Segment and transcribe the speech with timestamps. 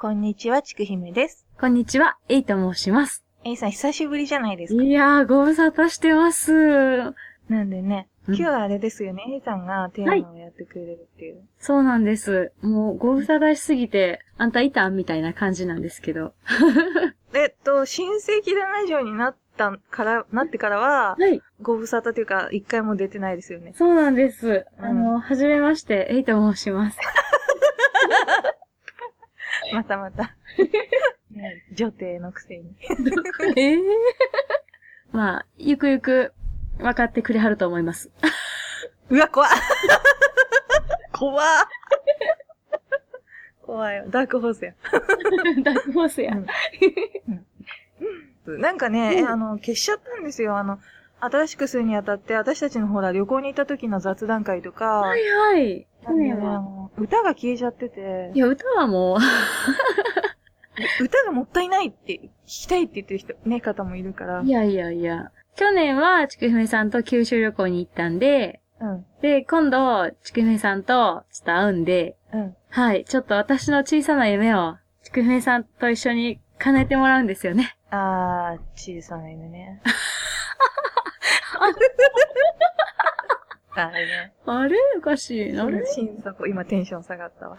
[0.00, 1.44] こんにちは、ちくひめです。
[1.58, 3.24] こんにちは、エイと申します。
[3.42, 4.80] えいさん、久しぶりじゃないですか。
[4.80, 6.52] いやー、ご無沙汰してます。
[7.48, 11.42] なんでね、うん今日はあれですよね、えいさんがテーマをやってくれるっていう。
[11.58, 12.52] そうなんです。
[12.62, 16.32] もう、ご無沙汰しすぎて、あんたいたんみたいな感じなんですけど。
[17.34, 21.42] えっと、新世紀ラジオになったから、なってからは、はい。
[21.60, 23.72] ご無沙汰というか、一回も出てないですよね。
[23.74, 24.64] そうなんです。
[24.78, 26.98] うんあの、はじめまして、エイと申します。
[29.72, 30.34] またまた。
[31.30, 32.76] ね女帝のくせに。
[33.56, 33.78] ええ
[35.12, 36.32] まあ、ゆくゆく、
[36.78, 38.10] 分かってくれはると思います。
[39.10, 39.50] うわ、怖っ
[41.12, 41.66] 怖っ
[43.62, 44.04] 怖いよ。
[44.08, 44.74] ダークホースや。
[45.62, 46.32] ダークホースや。
[48.46, 50.56] なんかね、うんあの、消しちゃったんですよ。
[50.56, 50.78] あの、
[51.20, 55.86] 新しくするにあたって、私たちのほら、旅行に行った時の雑談会とか、はいはい。
[56.06, 59.18] 去年は歌が消えちゃっててい、や、歌はもう、
[61.04, 64.42] 歌がもったいないって、聞きたいって言ってる人、ね、方もいるから。
[64.42, 65.30] いやいやいや。
[65.56, 69.06] 去年は、ちくひめさんと九州旅行に行ったんで、うん。
[69.20, 72.56] で、今度、ちくひめさんと、ちょっと会うんで、うん。
[72.70, 77.76] はい、ちょっと私の小さな夢を、ちくひめさんと一緒に叶えてもらうんですよね。
[77.90, 79.82] あー、小さな夢ね。
[83.86, 84.32] あれね。
[84.46, 84.76] あれ？
[84.98, 85.58] おかしい。
[85.58, 85.84] あれ？
[85.86, 87.58] 心底、今テンション下がったわ。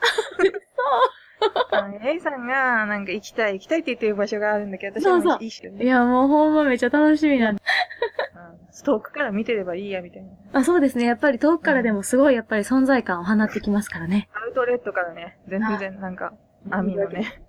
[1.72, 5.84] あの、エイさんが、なんか行きたい、行きたいって言ってる場所があるんだけど、私そうそうもいいしね。
[5.84, 7.62] いや、もうほんまめっちゃ楽しみなんで。
[7.62, 10.30] うん遠くから見てればいいや、みたいな。
[10.54, 11.04] あ、そうですね。
[11.04, 14.30] やっぱり遠くからでもすごいやっぱり存在感を放ってきますからね。
[14.34, 16.34] アウトレットからね、全然なんか、
[16.70, 17.42] 網のね。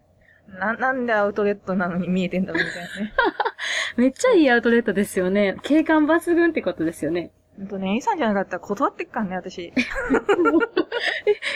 [0.59, 3.13] な、なんでアウトレットなのに見えてんだろうみたいなね。
[3.97, 5.57] めっちゃいいアウトレットですよね。
[5.63, 7.31] 景観抜群ってことですよね。
[7.59, 9.73] ほんとね、エイさんじゃなかったら断ってっからね、私。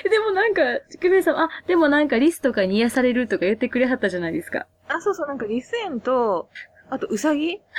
[0.05, 4.67] でもなんか、ちくひめさん、あ、でもなんかリスとかに癒されるとか言ってくれはったじゃないですか。
[4.89, 6.49] あ、そうそう、なんかリス園と、
[6.91, 7.61] あとウサギ？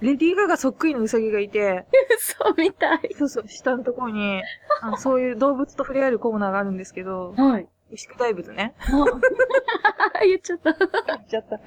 [0.00, 1.84] レディーガガそっくりのウサギがいて、
[2.18, 3.14] そうみたい。
[3.16, 4.42] そうそう、下のところに、
[4.80, 7.68] あのそういう動物と触れ合えるコーナーがあるんですけど、はい。
[7.90, 8.74] 牛久大仏ね。
[8.78, 10.72] あ 言っちゃった。
[10.74, 11.58] 言っちゃった。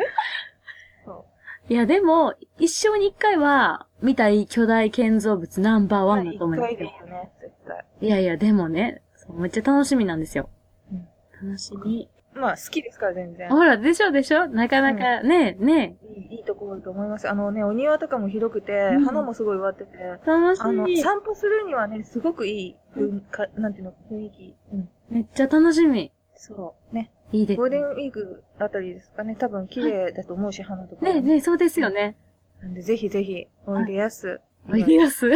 [1.68, 6.08] そいや、でも、一生に一回は、見たい巨大建造物ナンバーう。
[6.08, 7.08] ワンだと思います一回でいいよ。
[7.08, 7.86] よね、絶対。
[8.02, 9.02] いやいや、でもね、
[9.34, 10.50] めっちゃ楽しみなんですよ。
[10.92, 11.08] うん
[11.48, 12.10] 楽しみ。
[12.34, 13.50] まあ、好きですから、全然。
[13.50, 14.48] ほら、でしょでしょ？
[14.48, 17.30] なかなか、ねねいいいいところだと思います。
[17.30, 21.02] あのね、お庭とかも広くて、うん花もすごい植わってて、楽しあの、み。
[21.02, 24.56] 散歩するにはね、すごくいい、うん、かなんていうの、雰囲気。
[24.74, 24.90] うん。
[25.10, 26.14] めっちゃ楽しみ。
[26.36, 26.96] そう。
[26.96, 27.12] ね。
[27.32, 29.36] いいですゴールデンウィークあたりですかね。
[29.40, 31.14] 多分綺麗だと思うし、花とかも。
[31.14, 32.18] ねねそうですよね。
[32.62, 34.42] なんで、ぜひぜひ、おいでやす。
[34.70, 35.30] おいでやす。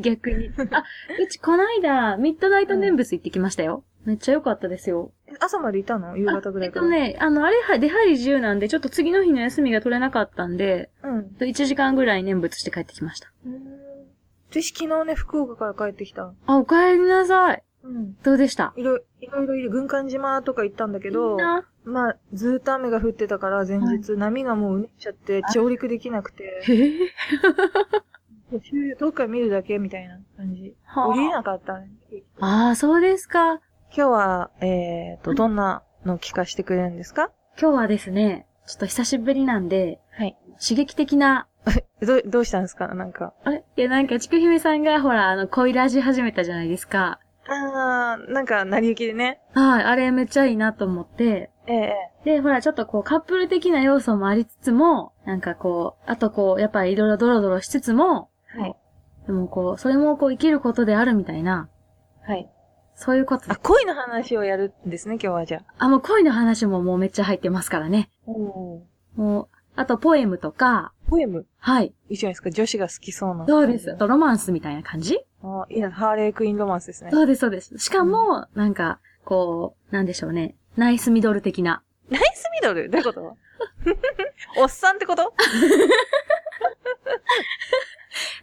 [0.00, 0.50] 逆に。
[0.72, 0.84] あ、
[1.22, 3.84] うちこないだ、ミッドナイト念仏行ってきましたよ。
[4.04, 5.12] めっちゃ良かったですよ。
[5.38, 6.16] 朝までいたの？
[6.16, 6.86] 夕方ぐらえいから。
[6.86, 11.20] っとね、あの、あれは、出入り自由なんで、ちょっと次の日の休みが取れなかったんで、うん。
[11.38, 13.28] 1時間ぐらい念仏して帰ってきました。
[13.46, 13.62] うーん
[14.50, 16.34] 私昨日ね、福岡から帰ってきた。
[16.46, 17.62] あ、お帰りなさい。
[17.84, 18.16] うん。
[18.24, 18.74] どうでした？
[18.76, 21.38] いろいろいろいろ軍艦島とか行ったんだけど、
[21.84, 27.10] まあ、ずーっと雨が降ってたから前日、波がもううねっちゃって上陸できなくて、へえ。
[28.98, 30.74] 遠くから見るだけみたいな感じ。
[30.84, 31.88] はあ降りれなかったね。
[32.40, 33.54] ああ、そうですか。
[33.54, 37.30] 今日は、えーと、どんなの聞かせてくれるんですか？
[37.60, 40.36] 今日はですね、ちょっと久しぶりなんで、はい。
[40.60, 41.46] 刺激的な、
[42.02, 42.88] どう、どうしたんですか？
[42.94, 43.32] なんか。
[43.44, 43.64] あれ？
[43.76, 47.20] いや、なんか、ちくひめさんが、ほら、あの、恋ラジ始めたじゃないですか。
[47.48, 49.40] あー、なんか、成り行きでね。
[49.54, 51.94] はい、あれめっちゃいいなと思って、ええ
[52.24, 58.76] で、ほら、ちょっとこう、カップル的な要素もありつつも、なんかこう、あとこう、やっぱりいろいろドロドロしつつも、はい。
[59.26, 61.68] でもこう、それもこう、生きることであるみたいな、
[62.24, 62.48] はい。
[62.94, 65.84] そういうことあ、恋の話をやるんですね、今日はじゃあ。
[65.84, 68.10] あ、もう恋の話ももうめっちゃ入ってますからね。
[68.26, 68.80] おー。
[69.16, 71.46] もう、あとポエムとか、ポエム？
[71.58, 71.94] はい。
[72.08, 73.46] いいじゃないですか、女子が好きそうな。
[73.46, 73.90] そうです。
[73.92, 77.10] あとロマンスみたいな感じあいいな、ハーレークイーンロマンスですね。
[77.10, 77.76] そうです、そうです。
[77.78, 80.56] しかも、なんか、こう、なんでしょうね。
[80.76, 81.82] ナイスミドル的な。
[82.10, 82.90] ナイスミドル？
[82.90, 83.36] どういうこと？
[84.58, 85.32] おっさんってこと？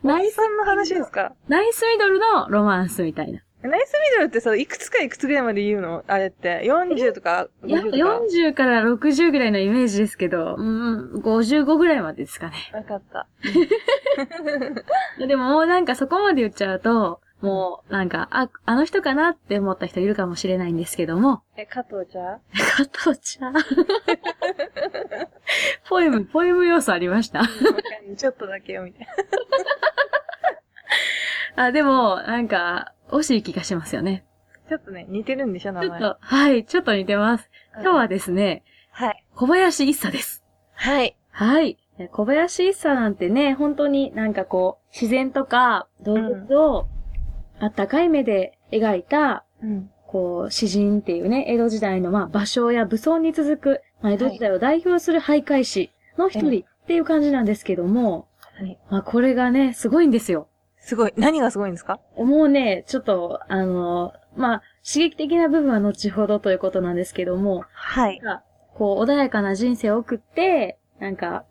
[0.03, 1.33] ナイス、おっさんの話ですか？
[1.47, 3.41] ナイスミドルのロマンスみたいな。
[3.61, 6.03] ナイスミドルってさ、いくつかいくつぐらいまで言うの？
[6.07, 6.61] あれって。
[6.63, 7.97] 40とかいや、50とか。
[7.97, 12.55] 40から60ぐらいのイメージですけど、うん、55ぐらいまでですかね。
[12.73, 13.27] わかった。
[15.27, 22.41] でももうなんかそこまで言っちゃうと、もうなんか、あ、あの人かなって思った人いるかもしれないんですけども、え、加藤ちゃん？
[22.91, 23.53] 加藤ちゃん？
[25.89, 27.41] ポエム、ポエム要素ありました？
[28.17, 29.07] ちょっとだけよ、みたい
[31.55, 34.25] あ、でも、なんか、惜しい気がしますよね。
[34.65, 34.69] な。
[34.69, 35.89] ちょっとね、似てるんでしょ、名前。
[35.89, 37.49] ちょっと、はい、ちょっと似てます。
[37.75, 39.25] 今日はですね、はい。
[39.35, 40.43] 小林一茶です。
[40.73, 41.15] はい。
[41.31, 41.77] はい。
[42.11, 46.87] 小林一茶なんてね、本当になんかこう、自然とか動物を
[47.59, 49.89] あったかい目で描いた、うん。
[50.05, 58.27] こう、詩人っていうね、江戸時代のまあ、芭蕉や武装に続く、まあ、江戸時代を代表する俳諧詩の一人っていう感じなんですけども、
[58.59, 58.77] はい。
[58.89, 60.48] まあ、これがね、すごいんですよ。
[60.81, 61.13] すごい。
[61.17, 61.99] 何がすごいんですか？
[62.17, 68.21] もうね、ちょっと、あの、まあ、刺激的な部分は後ほどということなんですけども、はい。
[68.75, 71.45] こう、穏やかな人生を送って、なんか、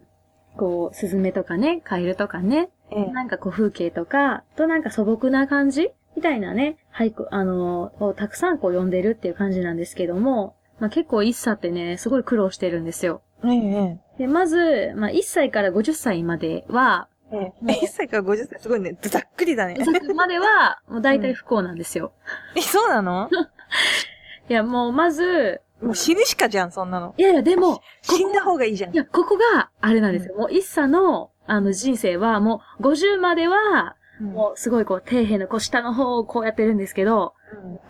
[0.57, 3.13] こう、スズメとかね、カエルとかね、ええ。
[3.13, 5.91] なんかこう、風景とか、となんか素朴な感じ？
[6.17, 13.23] みたいなね、俳句、あの、をたくさんこう読んでるっていう感じなんですけども、まあ結構一茶ってね、すごい苦労してるんですよ。
[13.45, 14.01] ええ。
[14.19, 17.53] で、まず、まあ1歳から50歳までは、ええ。
[17.85, 18.97] 1歳から50歳、すごいね。
[19.03, 19.77] ざっくりだね。
[20.15, 22.13] までは、もう大体不幸なんですよ。
[22.57, 23.29] え、そうなの？
[24.49, 27.15] いや、もうまず、もう死ぬしかじゃん、そんなの。
[27.19, 28.97] いやいや、でも、死んだ方がいいじゃんい。
[28.97, 30.35] や、ここが、あれなんですよ。
[30.37, 37.35] もう、一茶の、あの、人生は、もう、50までは、ももう、すごい、こう、底辺の、こう、下の方をこうやってるんですけど、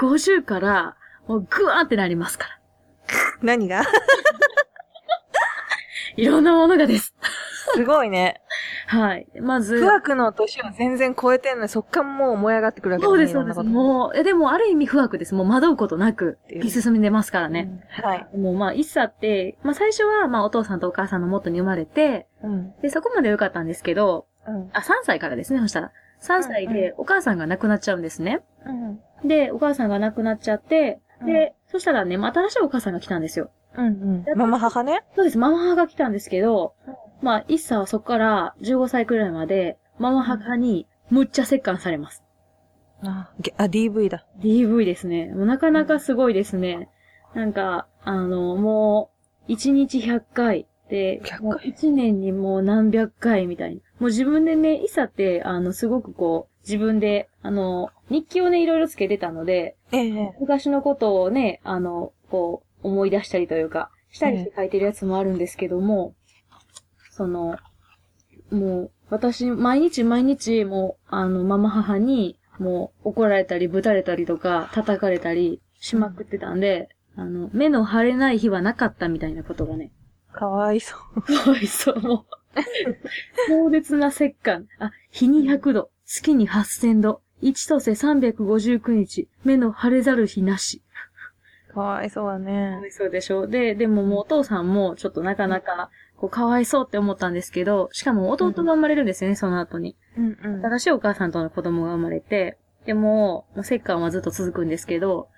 [0.01, 0.97] うん、50から、
[1.27, 2.59] もう、ぐわーってなりますから。
[3.41, 3.83] 何が？
[6.17, 7.15] いろんなものがです。
[7.75, 8.41] すごいね。
[8.87, 9.27] はい。
[9.41, 13.63] まず、不惑の年を全然超えてんのに、そっからもう燃え上がってくるわけだねそうです、そうです。
[13.63, 15.35] もう、え、でも、ある意味不惑です。
[15.35, 16.39] もう、惑うことなく、
[16.69, 17.71] 進んでますからね。
[18.01, 18.37] うんはい。
[18.37, 22.75] もう、まあ、一茶って、まあ、最初は、まあ、お父さんとお母さんの元に生まれて、うん。
[22.81, 24.71] で、そこまで良かったんですけど、うん。
[24.73, 25.93] あ、3歳からですね、そしたら。
[26.21, 28.43] 3歳で、お母さんが亡くなっちゃうんですね。
[28.67, 28.73] う
[29.25, 29.29] ん。
[29.29, 33.51] で、お母さんが亡くなっちゃって、で、そしたらね、まあ新しいお母さんが来たんですよ。
[33.77, 34.39] うんうん。
[34.39, 35.03] ママ母ね？
[35.15, 42.23] そうです、ママ母が来たんですけどうん、まあ、一茶はそこから15歳くらいまで、ママ母にむっちゃ折感されます。
[43.03, 44.27] あ、げあ DV だ。
[44.41, 45.27] DV ですね。
[45.27, 46.89] もうなかなかすごいですね。
[47.35, 49.11] なんか、あの、も
[49.49, 51.41] う、1日100回で、100回？
[51.41, 53.81] もう1年にもう何百回みたいな。
[53.99, 60.35] もう自分でね、イサって、あの、すごくこう、自分で、あの、日記をね、いろいろつけてたので、ええ。
[60.41, 66.15] 昔のことをね、あの、こう、思い出したりというか、したりして書いてるやつもあるんですけども、
[67.19, 67.57] その、
[68.53, 79.91] もう、私、毎日毎日、もう、あの、ママ母に、もう、怒られたり、ぶたれたりとか、叩かれたりしまくってたんで、あの、目の腫れない日はなかったみたいなことがね、
[80.33, 81.23] かわいそう。
[81.23, 82.27] かわいそう、も
[83.49, 83.51] う。
[83.51, 84.69] 猛烈な折感。
[84.79, 90.83] あ、日に100度、月に8000度、1とせ359日、目の腫れざる日なし。
[91.75, 92.81] かわいそうだね。
[92.91, 93.49] そうでしょう。
[93.49, 99.97] で、でももうお父さんもちょっとなかなか、こう、かわいそうって思ったんですけど、しかも弟が生まれるんですよね、その後に。
[100.17, 100.67] うんうん。
[100.67, 105.29] 新しいお母さんとの子供が生まれて、でも、もう折感はずっと続くんですけど、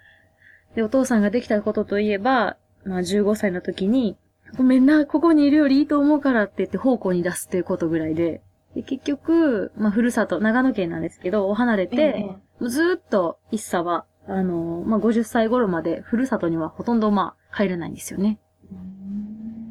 [0.75, 4.17] で、お父さんができたことといえば、まあ15歳の時に、
[4.57, 8.43] ごめんな、ここにいるよりいいと思うからって言って方向に出すっていうことぐらいで、
[8.75, 18.39] で結局、まあふるさと、長野県なんですけど、を離れて、ええもうずーっと一茶は、あのまあ50歳頃までふるさとにはほとんどまあ帰れないんですよね。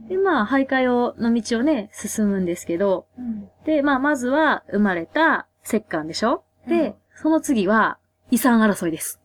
[0.09, 6.43] で、まあ徘徊を、の道をね、進むんですけど、うんで、まあ、まずは生まれた石棺でしょ？
[6.67, 7.97] で、うんその次は
[8.31, 9.19] 遺産争いです。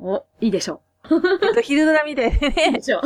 [0.00, 0.82] お、いいでしょ？
[1.10, 2.30] えっと、昼ドラ見てう。
[2.30, 2.82] いいねで。
[2.82, 3.00] しょ？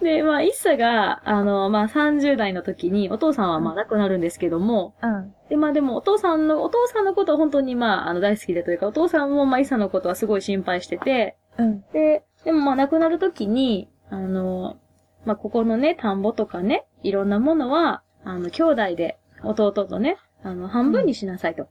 [0.00, 0.04] う。
[0.04, 5.34] で、まあ、一茶が、あの、まあ、30代の時に、お父さんはまあ亡くなるんですけども、うん。
[5.48, 11.80] で、まあでも、お父さんの、お父さんのことは本当にまあ、あの、大好きでというか、お父さんもまあ、一茶のことはすごい心配してて、うん。
[11.92, 14.76] で、でもまあ亡くなるときに、あの、
[15.24, 21.68] まあここのね、田んぼとかね、いろんなものは、あの、兄弟で、弟とね、あの、半分にしなさいと。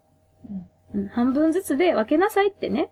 [0.51, 0.67] うん
[1.11, 2.89] 半分ずつで分けなさいってね、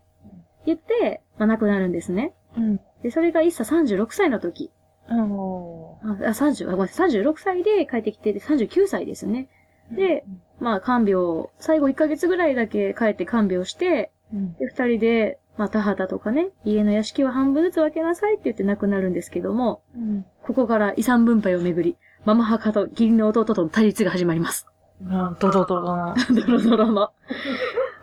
[0.66, 2.34] 言って、まあ亡くなるんですね。
[2.58, 2.80] うん。
[3.02, 4.72] で、それが一茶36歳の時。
[5.10, 5.32] うん。
[5.32, 9.48] おあ、あ30、あごめんなさい、36歳で帰ってきて、で、39歳ですね。
[9.94, 10.26] ーで、
[10.60, 14.54] まあ看病、最後1ヶ月ぐらいだけ帰って看病して、うん。
[14.56, 20.26] で、二人で、まあ田畑とかね、家の屋敷を半分ずつ分けなさいって言って亡くなるんですけども、うん。
[20.44, 24.68] ここから遺産分配をめぐり、ママ母と義理の弟との対立が始まります。
[25.10, 26.16] あドドドドな。
[26.34, 27.12] ドロドロの。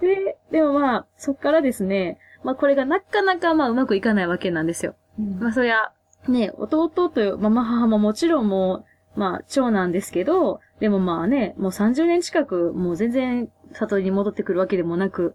[0.01, 4.95] で、でもまあ、そっからですね、まあこれがなかなかまあうまくいかないわけなんですよ。
[5.39, 5.93] まあそりゃ、
[6.29, 8.85] ね、弟とママ母ももちろんも
[9.17, 15.35] う、まあ長男ですけど、でもまあね、もう30年近くもう全然里に戻ってくるわけでもなく、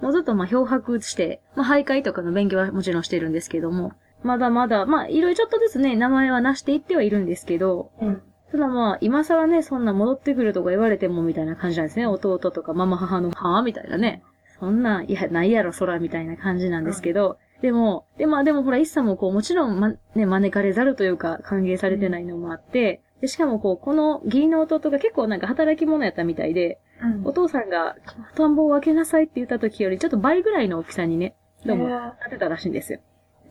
[0.00, 8.22] もうずっとまあ漂白して、まあ徘徊とかの勉強はもちろんしてるんですけども、まだまだ、まあいろいろちょっとずつね、名前はなしていってはいるんですけど、うん。
[8.50, 12.06] ただまあ、今更ね、そんな戻ってくるとか言われてもみたいな感じなんですね。
[12.06, 14.22] 弟とかママ母の母みたいなね。
[14.60, 27.96] そんな、いや、ないやろ、そら、みたいな感じなんですけど、でも、で、まあでもほら、一茶もこう、もちろん、ま、ね、招かれざるというか、歓迎されてないのもあって、で、しかもこう、この義理の弟が結構なんか働き者やったみたいで、うんお父さんが、
[28.36, 33.00] 田んぼを分けなさいって言った時より、ちょっと倍ぐらいの大きさにね、どうも、なってたらしいんですよ。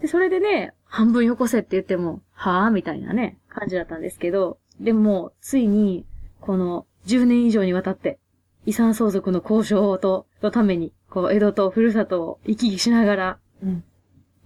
[0.01, 6.05] で、それでね、半分よこせって言っても、はぁみたいなね、感じだったんですけど、でもついに、
[6.41, 8.19] この、10年以上にわたって、
[8.65, 13.83] 遺産相続の交渉と、のために、こう、江戸とふるさとを行き来しながら、うん。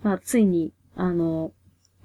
[0.03, 1.51] まあ、ついに、あの、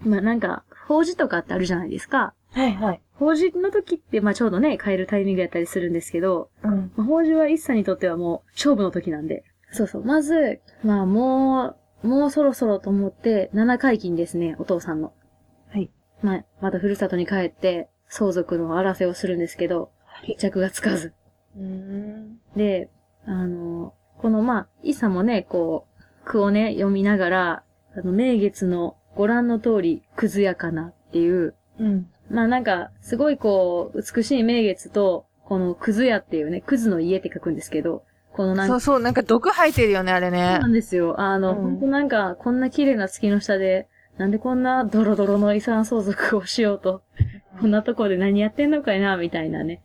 [0.01, 2.35] まあ、なんか、法事とかってあるじゃないですか。
[2.53, 3.03] はいはい。
[3.21, 6.91] 法事の時って、まあ、ちょうどね、帰るタイミングやったりするんですけど、うん。
[6.97, 9.45] まあ、法事は一茶にとってはもう勝負の時なんで。
[9.73, 10.05] そうそう。
[10.05, 15.13] まず、まあもう、もうそろそろと思って、7回忌にですね、お父さんの。
[15.69, 15.91] はい。
[16.23, 19.93] まあ、またふるさとに帰って、相続の争いをするんですけど、
[20.25, 21.13] 決着がつかず。
[21.59, 22.39] うん。
[22.57, 22.89] で、
[23.27, 32.11] あの、このまあ、一茶もね、こう、句をね、読みながら、あの、名月のご覧の通り、くずやかなっていう、うん。
[32.31, 40.67] まあなんか、すごいこう、美しい名月と、このくず屋っていうね、くずの家って書くんですけど、このなんか、そうそう、なんか毒吐いてるよね、あれそうねな。
[40.69, 41.21] んですよ。
[41.21, 47.03] あの、うんほんとなんか、こんな綺麗な月の下で、なんでこんなドロドロの遺産相続をしようと、
[47.61, 49.83] こんなとこで何やってんのかいな、みたいなね。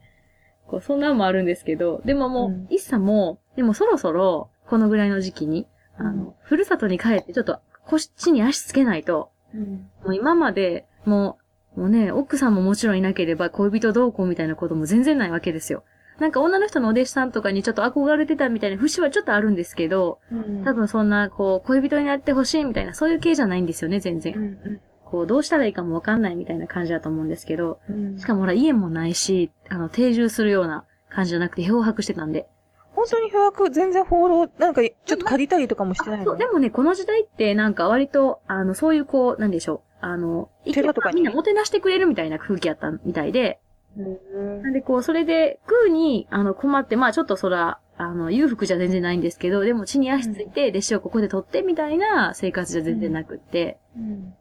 [0.67, 9.89] こう、そんなんもあるんですけど、でももう、うん一茶も、でもそろそろ、このぐらいの時期に、あうんの、ふるさとに帰ってちょっと、こっちに足つけないと、うん。
[10.03, 11.44] もう今まで、もう、
[11.75, 15.83] もうね、奥さんももちろんいなければ、恋人同行みたいなことも全然ないわけですよ。
[16.19, 24.33] なんか女の人のお弟子さんとかにちょっと憧れてたみたいな節はちょっとあるんですけど、うん多分そんな、こう、恋人になってほしいみたいな、そういう系じゃないんですよね、全う然。
[24.33, 24.79] ん。
[25.03, 28.17] こう、どうしたらいいかもわかんないみたいな感じだと思うんですけど、うん。
[28.17, 32.47] しかもほら、家もないし、あの、定住するような感じじゃなくて、漂白してたんで。
[32.93, 36.25] 本当に不惑、全然放浪、なんか、ちょっと借りたりとかもしてないの？
[36.25, 39.94] そう、でもね、この時代ってなんか割と、あの、そういうこう、なんでしょう。
[40.05, 41.15] あの、寺とかに。
[41.15, 43.59] みんなもてなしてくれるみたいな空気やったみたいで、
[43.97, 44.61] うん。
[44.61, 54.35] なんでこう、それで、食うに、あの、困って、まあちょっとそら、あの、裕福じゃ全然ないんですけど、でも地に足ついて、弟子をここで取ってみたいな生活じゃ全然なくって、うん。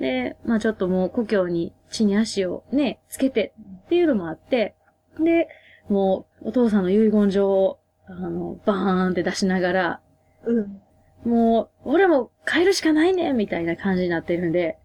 [0.00, 3.54] で、まあちょっともう故郷に地に足をね、つけて
[3.86, 4.74] っていうのもあって、
[5.18, 5.48] で、
[5.88, 10.00] もうお父さんの遺言状を、あの、バーンって出しながら、
[10.44, 10.82] うん。
[11.24, 14.78] もう、俺も帰るしかないねみたいな感じになってるんで、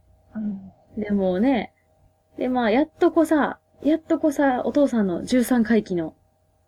[0.98, 1.74] でもね、
[2.38, 6.16] で、まあやっとこさ、やっとこさ、お父さんの13回忌の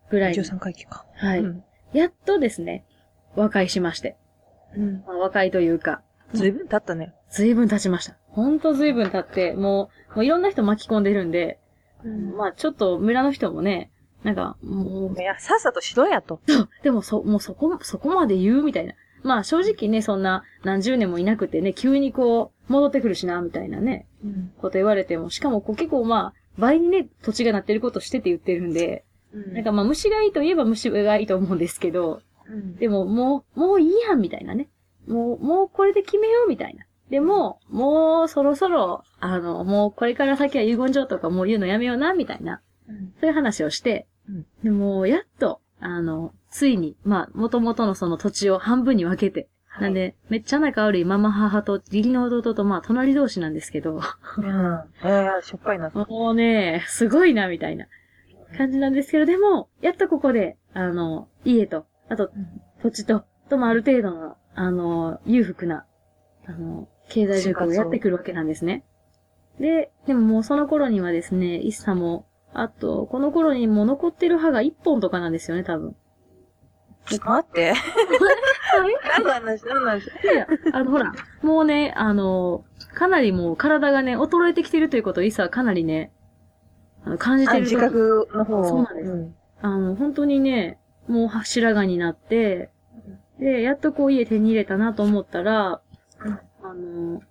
[0.10, 1.06] ぐらいに、13回忌か。
[1.16, 1.64] はい、うん。
[1.94, 2.86] やっとですね、
[3.36, 4.18] 和解しまして。
[4.76, 5.04] うん。
[5.06, 6.02] まあ、和解というか、
[6.34, 7.14] ずいぶん経ったね。
[7.30, 8.18] ずいぶん経ちました。
[8.30, 11.60] ほんとずいぶん経って、もう、もういろんな人巻き込んでるんで、
[12.04, 13.92] うんまあちょっと村の人もね、
[14.24, 16.40] なんか、もう、いや、さっさとしろやと。
[16.82, 18.94] でもそ、もうそこ、そこまで言うみたいな。
[19.22, 24.54] まあ正直ね、そんな何十年もいなくてね、急にこう、戻ってくるしな、みたいなね、うん。
[24.58, 29.04] こと言われても、しかもこう結構まあ、倍にね、土地がなってることしてって言ってるんで、
[29.34, 34.70] なんかまあ虫がいいといえば虫がいいと思うんですけど、うん、でももう、もういいやんみたいなね。
[35.08, 36.86] もう、もうこれで決めようみたいな。
[37.10, 43.14] でも、もうそろそろ、あの、もうこれから先は遺言状とかもう言うのやめような、みたいな、うん。
[43.20, 49.50] そういう話をして、うんでも、やっと、あの、ついに、まあ、元々のその土地を半分に分けて、
[49.80, 54.04] なんで、めっちゃ仲悪いママ母と義理の弟とまあ、隣同士なんですけど、うん。
[55.04, 55.90] えー、しょっぱいな。
[55.90, 57.88] もうね、すごいな、みたいな
[58.56, 62.30] 感じなんですけど、でも、やっとここで、あの、家と、あと、
[62.84, 65.86] 土地と、ともある程度の、あの、裕福な、
[66.46, 68.86] あの、経済状況がやってくるわけなんですね。
[69.60, 75.96] で、でももうその頃にはですね、一茶も、あと、この頃にもう残ってる歯が一本とかなんですよね、多分。
[77.08, 77.74] ちょっと待って。
[79.12, 79.66] 何の話？
[79.66, 80.06] 何の話？
[80.06, 86.12] いやあの、ほら、もうね、あの、かなりもう体がね、衰えてきてるということを一茶はかなりね、
[87.06, 88.64] あの感じてるあ自覚の方。
[88.64, 89.14] そうなんです。
[89.14, 89.36] ん。
[89.62, 92.70] あの、本当にね、もう白髪になって、
[93.40, 95.82] で、やっとこう家手に入れたなと思ったら、
[96.24, 96.40] うん。
[96.64, 97.22] あの、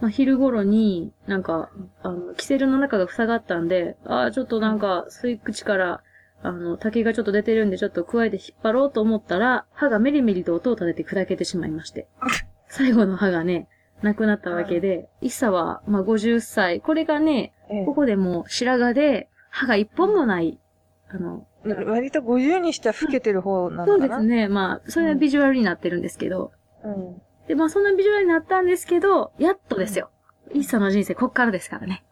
[0.00, 1.70] まあ、昼頃に、なんか、
[2.02, 6.02] あの、キセルの中が塞がったんで、ああ、ちょっとなんか、吸い口から、
[6.42, 12.08] あの、竹がちょっと出てるんで、ちょっと加えて引っ張ろうと思ったら、歯がメリメリと音を立てて砕けてしまいまして。
[12.68, 13.68] 最後の歯がね、
[14.02, 16.80] なくなったわけで、一茶は、まあ、50歳。
[16.80, 20.60] これがね、えここでもう白髪で、歯が一本もない、
[21.08, 24.48] あの、え割と50にしては老けてる方なそうのかなですね。
[24.48, 26.52] まあ、それはビジュアルになってるんですけど。
[26.84, 27.22] うん。
[27.48, 30.10] で、まあ、そんなビジュアルになったんですけど、やっとですよ。
[30.52, 32.04] 一茶の人生、こっからですからね。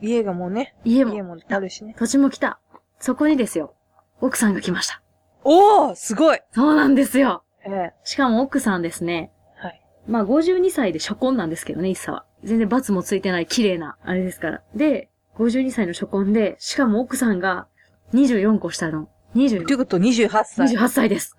[0.00, 1.94] 家がもうね、家も、家もあるしね。
[1.98, 2.60] 土地も来た。
[2.98, 3.74] そこにですよ。
[4.20, 5.02] 奥さんが来ました。
[5.44, 7.44] おーすごいそうなんですよ。
[7.64, 9.32] ええしかも奥さんですね。
[9.56, 9.82] はい。
[10.06, 12.24] まあ52歳で初婚なんですけどね、一茶は。
[12.44, 14.62] 全然罰もついてない綺麗な、あれですから。
[14.74, 17.66] で、52歳の初婚で、しかも奥さんが
[18.14, 20.74] 24個下の、とい20うこと28歳。
[20.74, 21.36] 28歳です。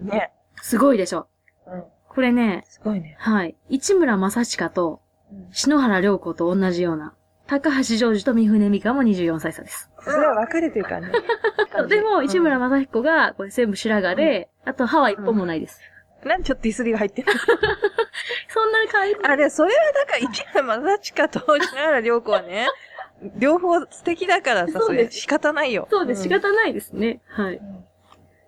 [0.00, 0.32] ね。
[0.62, 1.28] すごいでしょ。
[1.66, 1.84] うん。
[2.08, 3.16] これね、すごいね。
[3.18, 3.56] はい。
[3.68, 5.02] 市村正親と
[5.50, 7.14] 篠原涼子と同じような、
[7.46, 9.90] 高橋ジョージと三船美香も24歳差です。
[10.00, 11.12] それは分かれてるからね。
[11.88, 15.80] でも、市村ま、正彦が、これ全部白髪で、あと歯は一本もないです。
[16.24, 17.30] なんでちょっとディスりが入ってる
[18.48, 19.16] そんな感じ。
[19.22, 22.66] あれ、それはだから、市村正親と篠原涼子はね、
[23.36, 25.86] 両方素敵だからさ、それ仕方ないよ。
[25.90, 27.20] そうです、仕方ないですね。
[27.28, 27.60] はい。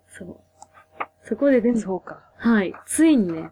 [0.09, 0.37] そう。
[1.23, 2.23] そこででうんも、そうか。
[2.39, 2.75] はい。
[2.87, 3.51] ついにね、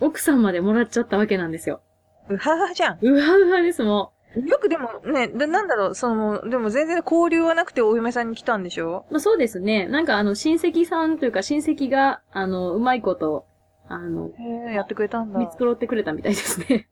[0.00, 1.82] 奥さんまでもらっちゃったわけなんですよ。
[2.28, 2.98] うははじゃん。
[3.02, 4.12] うわうわです、も
[4.44, 9.06] よくでもね、でなんだろう、その、でも全然交流はなくてお嫁さんに来たんでしょ？
[9.10, 9.12] う。
[9.14, 9.86] まあそうですね。
[9.88, 13.46] なんかあの、親戚さんというか親戚が、あの、うまいこと、
[13.88, 14.30] あの、
[14.74, 15.38] やってくれたんだ。
[15.38, 16.88] 見繕ってくれたみたいですね。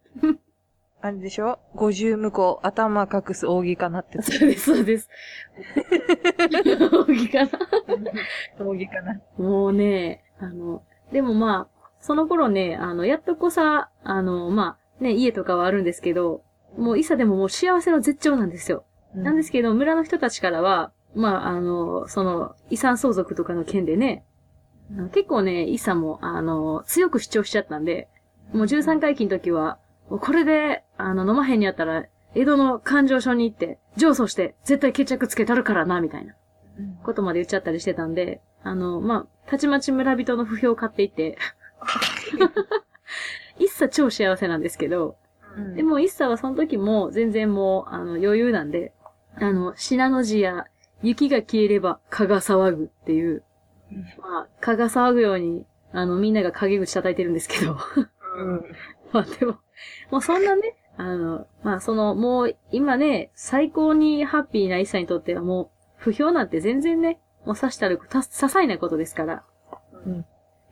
[1.02, 1.58] あれでしょ？
[1.74, 4.22] 五重向こう、頭隠す扇かなって。
[4.22, 5.10] そうです、そうです。
[6.48, 7.50] 大きかな。
[8.58, 9.20] 扇かな。
[9.36, 10.82] もうね、あの、
[11.12, 16.43] でもまあ、その頃ね、あの、やっとこさ、あの、まあ、ね、家とかはあるんですけど、
[16.76, 18.84] もう、いさでももう幸せの絶頂なんですよ。
[19.14, 24.24] なんですけど、村の人たちからは、まあ、あの、その、遺産相続とかの件でね、
[25.12, 28.08] 結構ね、イサも、あの、強く主張しちゃったんで、
[28.52, 29.78] もう13回忌の時は、
[30.10, 32.04] もうこれで、あの、飲まへんにやったら、
[32.34, 36.34] 江戸の勘定所に行って、上訴して、絶対決着つけたるからな、みたいな
[36.78, 36.96] うん。
[37.02, 41.38] ことまで言っちゃったりしてたんで、あの、まあ、たちまち村人の不評を買っていて、
[43.58, 45.16] 一茶超幸せなんですけど、
[45.56, 48.92] うんでも、一茶はその時も全然もう、あの、余裕なんで、
[49.36, 50.66] あの、信濃路や
[51.02, 53.44] 雪が消えれば蚊が騒ぐっていう、
[53.92, 57.76] うんまあ、蚊が騒ぐように、あの、みんなが陰口叩いてるんですけど、
[58.36, 58.64] うん。
[59.12, 59.58] まあでも、
[60.10, 69.44] もうそんなね、あの、まあその、もう今ね、最高にハッピーな一茶にとってはもう、不評なんて全然ね、もう刺したる、た、些細なことですから。
[70.06, 70.24] うん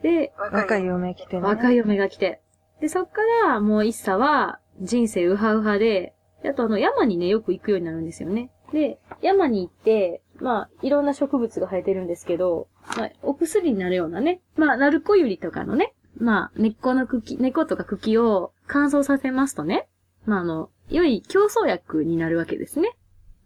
[0.02, 1.42] で、若い嫁来てね。
[1.42, 2.40] 若い嫁が来て。
[2.80, 8.50] で、そっから、もう一茶は、人生ウハウハで、であとあの、山にね、よく行くようになるんですよね。
[8.72, 19.88] で、山に行って、まあ、いろんな植物が生えてるんですけど、まあ、お薬になるようなね、まあ、ナルコユリとかのね、まあ、根っこの茎、根っことか茎を乾燥させますとね、
[20.26, 22.96] まあ、あの、良い競争薬になるわけですね。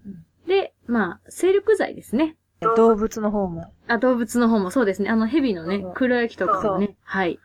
[0.06, 2.36] うんで、まあ、精力剤ですね。
[2.76, 3.72] 動物の方も。
[3.88, 5.10] あ、動物の方もそうですね。
[5.10, 7.38] あの、蛇のね黒焼きとかもね、はい。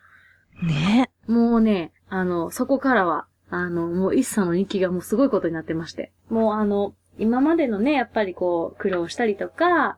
[0.63, 6.11] ねもうね、あの、そこからは、あの、もう一茶の日記がもうすごいことになってまして。
[6.29, 9.97] もうあの、今までのね、やっぱりこう、苦労したりとか、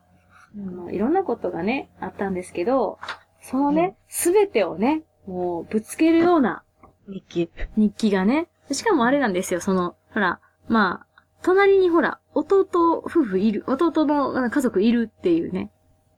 [0.56, 2.98] のいろんなことがね、あったんですけど、
[3.40, 6.64] そのね、すべ、てをね、もうぶつけるような
[7.08, 7.50] 日記。
[7.76, 11.06] 日記がね、しかもあれなんですよ、その、ほら、まあ、
[11.42, 12.66] 隣にほら、弟
[12.98, 15.70] 夫婦いる、弟のあ家族いるっていうね。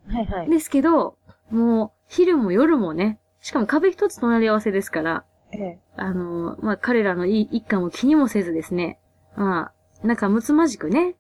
[0.09, 0.51] はいはい。
[0.51, 1.18] ですけど、
[1.51, 5.78] もう、昼も夜もね、しかも壁一つ隣り合わせですから、ええ。
[5.96, 8.98] あの、まあ、彼らのい一家も気にもせずですね、
[9.37, 11.16] まあ、なんかむつまじくね、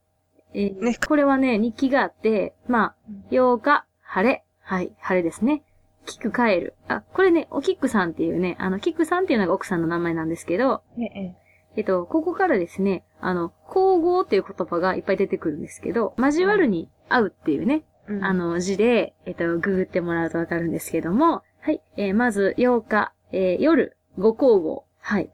[0.54, 5.62] えーねこれはね、日記があって、まうんあ、8日、晴れ、はい、晴れですね。
[6.06, 6.74] キック帰る。
[6.88, 11.34] あ、これね、おキックさんっていうね、あの、キックさんっていうのが奥さんの名前なんですけど、ええ。
[11.76, 24.82] えっと、ここからですね、あの、交互っていう言葉がいっぱい出てくるんですけど、交わるに合うっていうね、うんあ、の字で、えっと、ググってもらうとわかるんですけども、はい、えーまず8日、えー夜、5交互。
[25.00, 25.30] はい。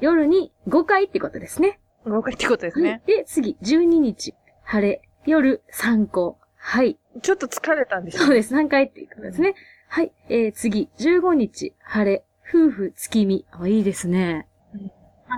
[0.00, 1.78] 夜に5回ってことですね。
[2.04, 3.02] 豪快ってことですはいね。
[3.06, 6.38] で、次、12日、晴れ、夜、3個。
[6.56, 6.98] はい。
[7.22, 8.54] ちょっと疲れたんでしょそうです。
[8.54, 9.54] 3回っていうことですね。
[9.88, 10.12] はい。
[10.28, 13.46] えー、次、15日、晴れ、夫婦、月見。
[13.52, 14.48] あ、いいですね。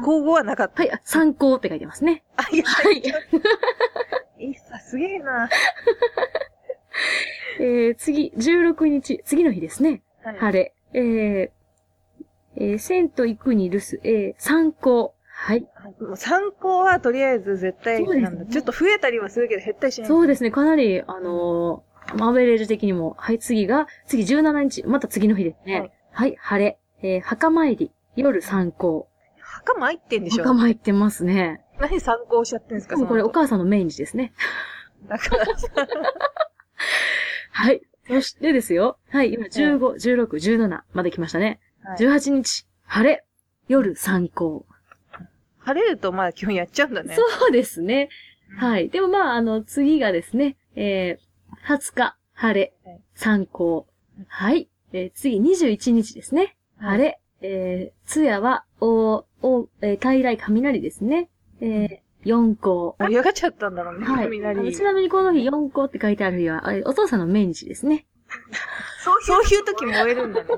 [0.01, 0.83] 交互はなかった。
[0.83, 2.25] はい、あ、参考って書いてますね。
[2.37, 3.03] あ、いや、はい。
[4.38, 5.49] いいさ、すげえな。
[7.61, 10.03] えー、次、16日、次の日ですね。
[10.22, 10.75] はい晴れ。
[10.92, 11.56] えー、
[12.57, 15.14] えー、銭湯行くに留守、えー、参考。
[15.29, 15.66] はい。
[16.16, 18.53] 参考はとりあえず絶対そうですねなんだ。
[18.53, 20.09] ちょっと増えたりはするけど減ったりしない。
[20.09, 25.75] そうですね、かなり、あのー、アベレージ的にも、はい、次が、次17日、また次の日ですね。
[25.81, 26.79] ははいい、晴れ。
[27.03, 29.09] えー、墓参り、夜参考。
[29.38, 30.45] 墓参ってんでしょ？
[30.45, 31.62] 墓参ってますね。
[31.79, 32.97] 何参考しちゃってんですか？
[32.97, 34.33] これお母さんの命日ですね。
[35.07, 35.69] だからさ、
[37.53, 37.83] はい。
[38.09, 38.99] そしてですよ。
[39.11, 41.61] はい、今15、16、17まで来ましたね。
[41.87, 43.25] はい18日、晴れ。
[43.68, 44.66] 夜参考。
[45.59, 47.14] 晴れるとまあ基本やっちゃうんだね。
[47.14, 48.09] そうですね。
[48.57, 48.88] はい。
[48.88, 53.87] でもまあ、あの、次がですね、えー、20日、晴れはい、参考。
[54.27, 54.68] はい。
[54.92, 56.57] えー次、21日ですね。
[56.79, 61.31] 晴れ、えー、通夜は、お、お、えー、大来雷ですね。
[61.61, 62.96] えー、4校。
[62.99, 64.75] 盛り上がっちゃったんだろうね、はい。
[64.75, 68.07] ちなみにこの日4校って書いてある日は、えーお父さんの命日ですね。
[69.22, 70.49] そういう時燃えるんだね。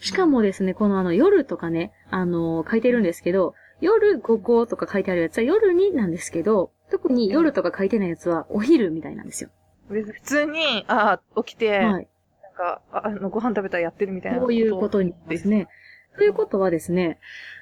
[0.00, 9.50] しかもですね、このあの夜とかね、あのー書いてるんですけど、夜5校とか書いてあるやつは夜になんですけど、特に夜とか書いてないやつはお昼みたいなんですよ。
[9.90, 11.82] 別に普通に、ああ、起きて、はい。
[11.84, 12.04] なん
[12.56, 14.40] か、ああの、ご飯食べたらやってるみたいな。
[14.40, 15.68] そういうことになりますね。
[16.16, 17.18] ということはですね、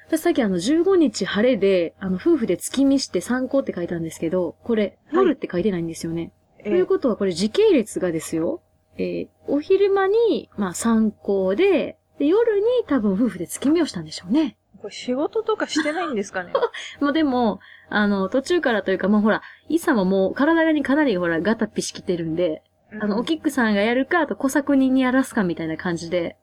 [0.07, 6.31] 私さっきあの15日晴れで、あの夫婦で月見して参考って書いたんですけど、これ、はい夜って書いてないんですよね。
[6.59, 8.61] えということはこれ時系列がですよ、
[8.97, 14.57] えーお昼間に、まあ参考で、で、夜に多分夫婦で月見をしたんでしょうね。
[14.81, 16.53] これ仕事とかしてないんですかね？
[16.99, 22.61] まあでも、あの、途中からというか、まあほら、イさんももう体にかなりほら、ガタピしきてるんで、
[23.01, 26.37] あの、おキックさんがやるか、あと小作人にやらすかみたいな感じで、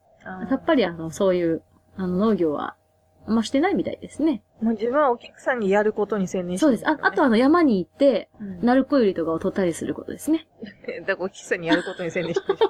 [0.51, 1.62] やっぱりあの、そういう、
[1.97, 2.77] あの、農業は、
[3.29, 4.45] あんましてないみたいですね。
[4.61, 6.89] もう自分はお客さんにやることに専念してそうです。
[6.89, 10.47] あ、あとあの、山に行って、うん、ナルコユリとかを取ったりすることですね。
[11.07, 12.59] だからお客さんにやることに専念してる。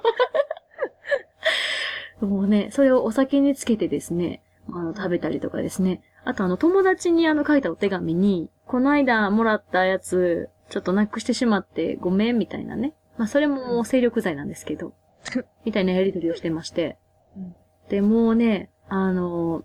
[2.20, 6.02] もうね、それをお酒につけてですね、あの、食べたりとかですね。
[6.24, 12.94] あとあの、友達にあの、書いたお手紙に、この間もらったやつ、ちょっとなくしてしまってごめん、みたいなね。
[13.16, 14.94] まあ、それも精力剤なんですけど、
[15.64, 16.98] みたいなやりとりをしてまして。
[17.36, 17.54] うん
[17.88, 19.64] で、もうね、あの、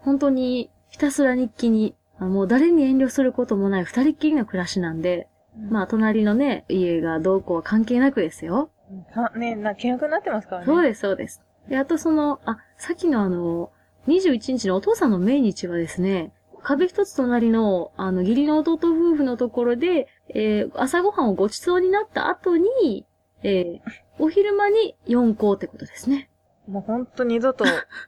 [0.00, 5.28] 本当にひたすら日記に、あもう誰に遠慮することもない二人っきりの暮らしなんで、
[5.70, 8.70] まあ、隣のね、家がどうこうは関係なくですよ。
[9.14, 10.66] あ、ねな、険悪になってますからね。
[10.66, 11.42] そうです、そうです。
[11.68, 13.70] で、あとその、あ、さっきのあの、
[14.08, 23.06] 21日のお父さんの命日はですね、壁一つ隣の、あの、義理の弟夫婦のところで、えー朝ごはんをご馳走になった後に、
[23.42, 26.28] えーお昼間に4校ってことですね。
[26.68, 27.64] もうほんと二度と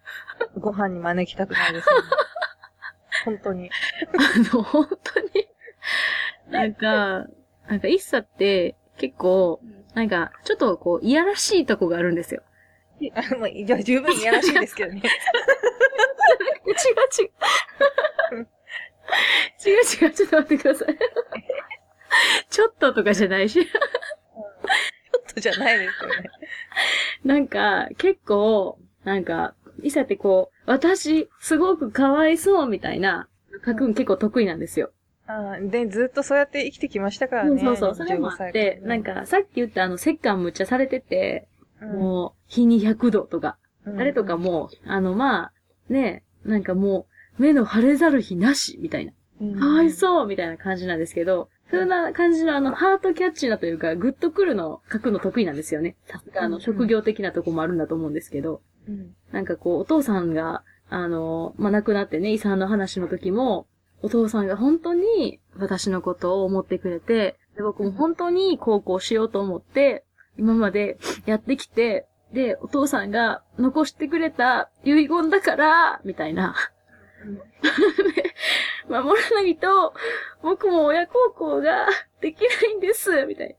[0.59, 1.95] ご飯に招きたくないです、ね。
[3.25, 3.71] 本当に。
[4.53, 5.49] あの、本当に、
[6.51, 7.27] なんか、
[7.69, 9.61] なんか、イッサって、結構、
[9.95, 12.43] なんか、ちょっとこう、いやらしいとこがあるんですよ。
[13.15, 15.03] あもうじゃあ十分いやらしいですけどね。
[16.67, 18.49] 違う違う。
[19.67, 20.99] 違う違う、ちょっと待ってください。
[22.51, 23.65] ちょっととかじゃないし。
[23.65, 26.31] ちょっとじゃないですよね。
[27.25, 33.29] なんか、結構、なんか、いさってこう、私、すごくかわいそうみたいな、
[33.65, 34.91] 書くん結構得意なんですよ。
[35.27, 37.61] あーで、ずっとそうやって生きてきましたからね。
[37.61, 41.49] そうそう、それもあ15って、歳なんか、さっき言ったあの、石棺むっちゃされてて、
[41.81, 44.01] うんもう、日に100度とか、うん。
[44.01, 45.53] あれとかも、あの、まあ、
[45.89, 47.07] ね、なんかも
[47.39, 49.13] う、目の晴れざる日なし、みたいな。
[49.41, 49.59] うん。
[49.59, 55.97] かわいそうみたいな感じなんですけど、そんな感じのあの、ハートキャッチなというか、グッとくるのを書くの得意なんですよね。
[56.07, 59.15] さすがあの、職業的なとこもあるんだと思うんですけど、うん。
[59.33, 63.67] なんかこう、お父さんが、あの、まあ、亡くなってね、遺産の話の時も、
[64.03, 70.05] お父さんが本当に私のことを思ってくれて、で僕も本当に高校しようと思って、
[70.37, 76.57] 今までやってきて、で、お父さんが残してくれた遺言だから、みたいな。
[78.89, 79.95] 守らないと、
[80.43, 81.87] 僕も親孝行が
[82.21, 83.55] できないんです、みたいな。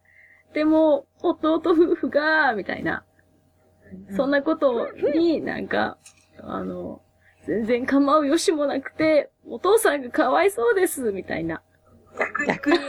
[0.53, 3.05] でも、弟夫婦が、みたいな。
[4.15, 5.97] そんなことになんか、
[6.39, 7.01] あの、
[7.47, 11.61] 全然構うよしもなくて、お父さんがかわいそうです、みたいな。
[12.45, 12.79] 逆に。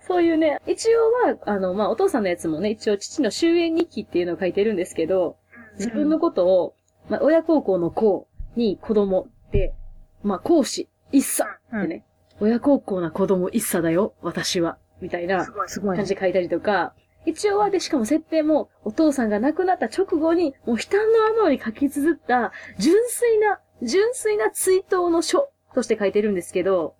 [0.00, 5.36] そういうね、一応は、あの、まあ、お父さんのやつもね、一応父の終焉日記っていうのを書いてるんですけど、
[5.78, 6.74] 自分のことを、
[7.08, 9.74] まあ、親孝行の子に子供で、
[10.22, 12.04] まあ、講師、一茶ってね、
[12.40, 16.04] 親孝行な子供一茶だよ、私は、みたいな感。
[16.04, 26.94] じで書いたりとか、一応はで、しかも設定も、お父さんが亡くなった直後に、もう悲嘆のあまり書き綴った、純粋な、純粋な追悼の書として書いてるんですけど、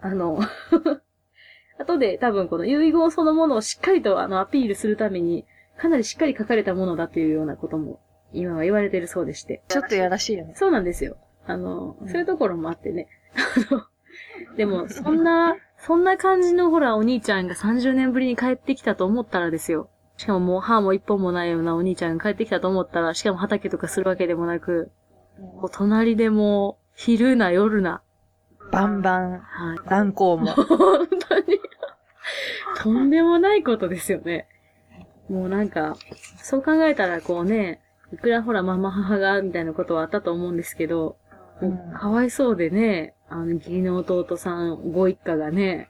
[0.00, 0.38] あの、
[1.78, 8.00] 後で多分この遺言そのものをしっかりとあのアピールするために、かなりしっかり書かれたものだというようなことも、
[8.32, 9.62] 今は言われてるそうでして。
[9.68, 10.54] ちょっとやらしいよね。
[10.56, 11.16] そうなんですよ。
[11.46, 13.08] あの、うんそういうところもあってね。
[13.34, 13.82] あの、
[14.56, 19.90] でも、そんな、そんな感じのほら、お兄ちゃんが30年ぶりに帰ってきたと思ったらですよ。
[20.16, 24.92] しかももう歯も一本もないようなお兄ちゃんが帰ってきたと思ったら、しかも畑とかするわけでもなく、
[25.72, 28.02] 隣でもう、昼な夜な、
[28.72, 29.38] バンバン、は
[29.74, 29.88] い。
[29.88, 30.46] 断行も。
[30.52, 31.60] 本当に、
[32.82, 34.48] とんでもないことですよね。
[35.28, 35.94] もうなんか、
[36.42, 37.80] そう考えたらこうね、
[38.12, 41.16] いくらほらママ母が、みたいなことはあったと思うんですけど、
[41.60, 45.88] もうかわいそうでね、あの、義理の弟さんご一家がね、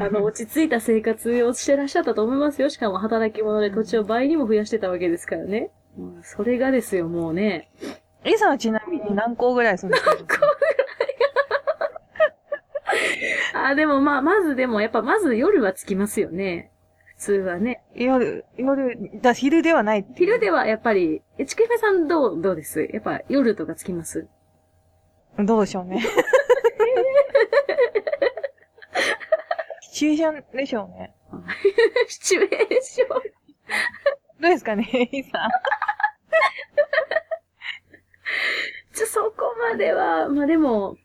[0.00, 2.70] あの、落ち着いた生活をしてらっしゃったと思いますよ。
[2.70, 5.70] しかも働き者で土地を倍にも増やしてたわけですからね。
[5.98, 7.70] うんそれがですよ、もうね、
[8.38, 10.40] さんはちなみに何校ぐらい住んでるんですか？
[13.54, 16.70] あ、でもまあ、まずでも、やっぱまず夜は着きますよね。
[17.06, 17.82] 普通はね。
[17.94, 22.88] 夜、夜、だ、昼ではない昼ではやっぱり、え、ちくひめさんどう、どうです？
[22.92, 24.26] やっぱ夜とか着きます？
[25.38, 26.02] どうでしょうね。
[29.80, 31.14] シチュエーションでしょうね。
[32.08, 32.50] シチュエー
[32.82, 33.08] ション。
[34.40, 35.50] どうですかね、A さん。
[38.94, 40.96] ちょ、そこまでは、まあでも、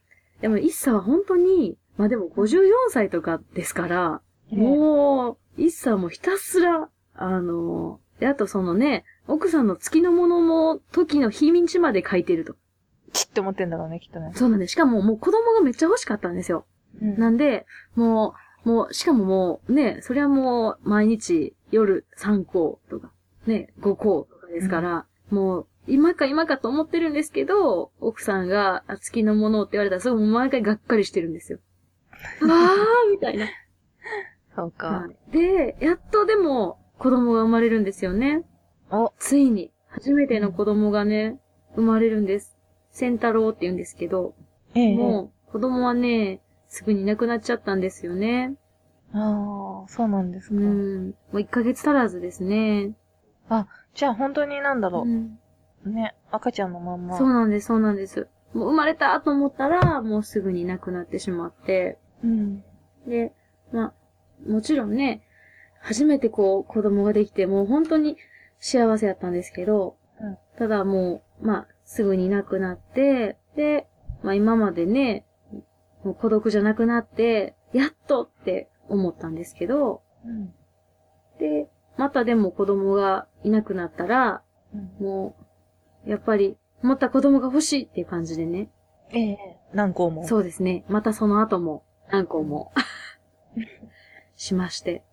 [0.41, 4.21] でも、イッサは本当に、まあでも54歳とかですから、
[4.51, 12.55] もう、イッサもひたすら、あの、で、あとそのね、奥さんの月のものも、時の日にちまで書いてると。
[13.13, 14.31] チッって思ってんだろうね、きっとね。
[14.35, 14.73] そうなんです。
[14.73, 16.65] しかももう子供がめっちゃ欲しかったんですよ。
[17.01, 23.11] うんなんで、もう、もう、しかももう、ね、それはもう、毎日、夜3校とか、
[23.45, 31.59] ね、5校とかですから、もう、今か今かと思ってるんですけど、奥さんが、あ月のものって言われたら、すごい毎回がっかりしてるんですよ。
[32.41, 33.47] わーみたいな。
[34.55, 34.87] そうか。
[34.87, 38.43] はいで、やっとでも、子供が生まれるんですよね。
[38.89, 41.39] お、ついに、初めての子供がね、
[41.75, 42.57] 生まれるんです。
[42.91, 44.33] センタロウって言うんですけど、
[44.73, 44.95] ええ。
[44.95, 48.55] もう、子供はね、すぐに亡くなっちゃったんですよね。
[49.13, 50.55] ああ、そうなんですか。
[50.55, 51.07] うん。
[51.09, 52.93] もう1ヶ月足らずですね。
[53.97, 55.39] じゃあ本当になんだろうん
[55.85, 55.89] う。
[55.89, 57.17] ね、赤ちゃんのまんま。
[57.17, 58.27] そうなんです、そうなんです。
[58.53, 61.97] もう生まれたと思ったら、もうすぐに亡くなってしまって。
[62.23, 62.63] うん。
[63.07, 63.33] で、
[63.71, 65.23] まあ、もちろんね、
[65.81, 68.17] 初めてこう、子供ができて、もう本当に
[68.59, 73.87] 幸せやったんですけど、うんただもう、まあ、すぐに亡くなって、で、
[74.23, 75.25] まあ今までね、
[76.03, 80.47] もう孤独じゃなくなって、やっとって思ったんですけど、うん。
[81.39, 84.41] で、またでも子供がいなくなったら、
[84.73, 85.35] うんも
[86.05, 88.69] う、やっぱり、また子供が欲しいっていう感じでね。
[89.11, 89.37] ええ。
[89.73, 90.27] 何校も。
[90.27, 90.85] そうですね。
[90.87, 92.71] またその後も、何個も、
[94.35, 95.03] しまして。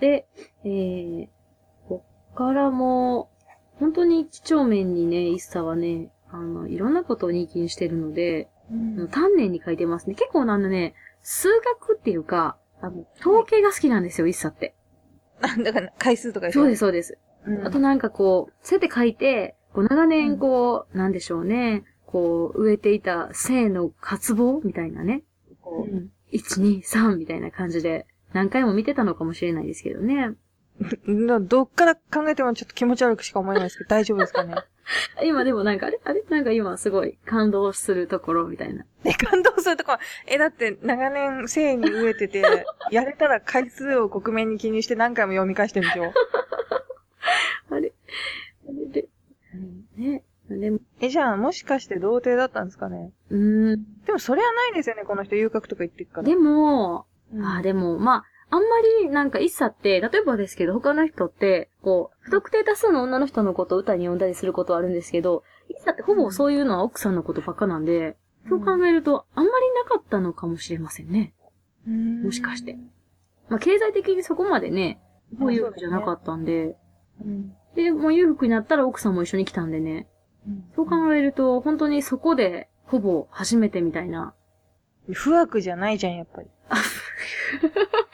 [0.00, 0.26] で、
[0.64, 1.28] えー、
[1.88, 3.30] こっからも、
[3.78, 8.74] 本当に几帳面にね、一茶はね、あの、いろんなことを日記にしてるので、う
[9.04, 9.08] ん。
[9.08, 10.14] 丹念に書いてますね。
[10.14, 14.74] 結構あのね、数学っていうか、あの、統計が好きなんですよ、一茶って。
[15.42, 16.80] あ、 だから、回数とかそうです、す。
[16.80, 17.18] そうです。
[17.46, 25.22] うんあとなんかこう、そうやって書いて、こう長年こう、なんでしょうね、こう、植えていた性の渇望みたいなね。
[25.62, 30.34] こう、うん1、2、3みたいな感じで、何回も見てたのかもしれないですけどね。
[31.06, 34.54] どどっから考えてもちょっと気持ち悪くしか思えないですけど、大丈夫ですかね？
[35.22, 36.00] 今でもなんか、あれ？
[36.04, 36.24] あれ？
[36.30, 38.84] なんか今すごい感動するところみたいな。
[39.04, 42.42] え、感動するとこ、え、だって長年性に飢えてて、
[42.90, 46.12] やれたら回数を克面に記入して何回も読み返してるんでしょ？
[47.70, 47.92] あれ？
[48.68, 49.08] あれで、
[49.96, 50.22] ね。
[50.48, 53.12] でも、え、じゃあもしかして童貞だったんですかね？
[53.30, 53.84] うーん。
[54.06, 56.22] でもそれはないですよね、この人遊郭とか言ってるから。
[56.24, 58.66] でも、うんあ、でも、まあ、あんま
[59.02, 68.16] りなんか一茶って、例えばですけど、他の人って、こう、不特定多数の女の人のことを歌に呼んだりすることはあるんですけど、一茶ってほぼそういうのは奥さんのことばっかなんで、
[68.48, 71.32] そう考えると、あんまりなかったのかもしれませんね。
[71.86, 72.76] うんもしかして。
[73.48, 75.00] まあ、経済的にそこまでね、
[75.36, 76.76] もう裕福じゃなかったんで、
[77.24, 80.08] うんで、もう裕福になったら奥さんも一緒に来たんでね、
[80.74, 84.34] そう考えると、本当にそこで、ほぼ初めてみたいな。
[85.12, 86.48] 不悪じゃないじゃん、やっぱり。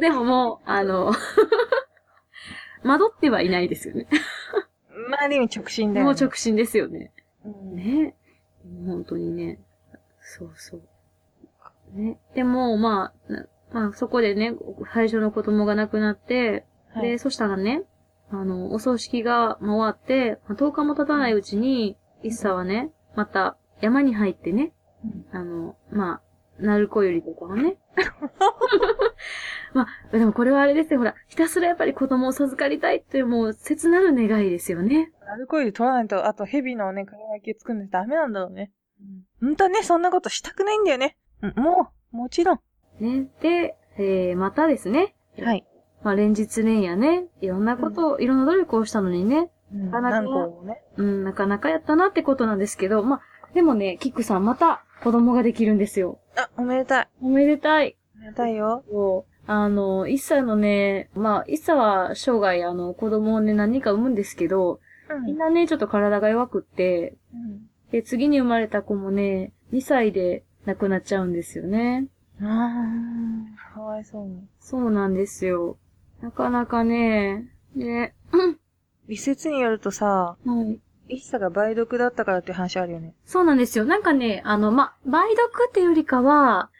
[0.00, 1.12] でももう、あの、
[2.84, 4.06] 惑ってはいないですよね。
[5.10, 6.12] まあ、ある意味直進だよ、ね。
[6.12, 7.12] もう直進ですよね。
[7.44, 8.14] うんね。
[8.86, 9.58] 本当にね。
[10.20, 10.82] そうそう。
[11.94, 12.18] ね。
[12.34, 14.54] でも、まあ、なまあ、そこでね、
[14.92, 17.82] 最初の子供が亡くなって、はいで、そしたらね、
[18.30, 24.72] あの、お葬式が回って、まあ10日も経たないうちに、一茶はね、また山に入ってね、
[25.04, 26.20] うんあの、まあ、
[26.60, 27.76] 鳴子よりとかはね。
[29.74, 35.12] まあ、でもこれはあれですよ、ほら、ひたすらやっぱり子供を授かりたいっていうもう切なる願いですよね。
[35.30, 38.70] アルコール取らないと、あと蛇のね、輝きを作るのダメなんだろうね。
[39.40, 39.48] うん。
[39.48, 41.16] 本当はね、そんなことしたくないんだよね。
[41.42, 42.60] うん、もう、もちろん。
[43.00, 43.26] ね。
[43.40, 45.14] で、えー、またですね。
[45.42, 45.66] はい。
[46.04, 50.82] まあ、連日ねやね、いろんなことを、いろんな努力をしたのにね、うん、かなか何個もね。
[50.96, 53.20] うん、なかなかやったなってことなんですけど、まあ、
[53.54, 56.20] でもね、キックさんまた子供ができるんですよ。
[56.36, 57.08] あ、おめでたい。
[57.22, 57.96] おめでたい。
[58.16, 58.84] おめでたいよ。
[59.46, 64.80] あの、一歳のね、まあ、一歳は生涯、あの、子供をね、何人か産むんですけど、
[65.10, 67.68] うんみんなね、ちょっと体が弱くって、うん。
[67.90, 72.08] で、次に生まれた子もね、2歳で亡くなっちゃうんですよね。
[72.40, 74.48] あー、かわいそうに。
[74.60, 75.76] そうなんですよ。
[76.22, 78.14] なかなかね、ね、
[79.08, 80.80] 一説によるとさ、はい。
[81.06, 83.14] 一茶が梅毒だったからっていう話あるよね。
[83.24, 83.84] そうなんですよ。
[83.84, 86.70] なんかね、あの、ま、梅毒っていうよりかは、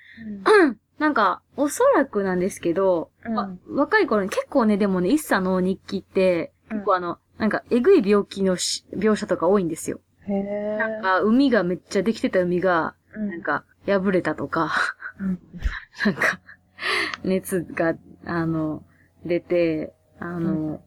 [0.99, 10.01] なんか、おそらくなんですけど、うんま若い頃に結構ね、でもね、一茶の日記って、うん結構あの、なんか、えぐい病気のし描写とか多いんですよ。
[10.29, 10.77] へえ。
[10.79, 14.73] なんか、海がめっちゃできてた海が、うん、なんか、破れたとか、
[15.21, 15.39] うん、
[16.05, 16.41] なんか、
[17.23, 18.83] 熱が、あの、
[19.25, 20.81] 出て、あの、う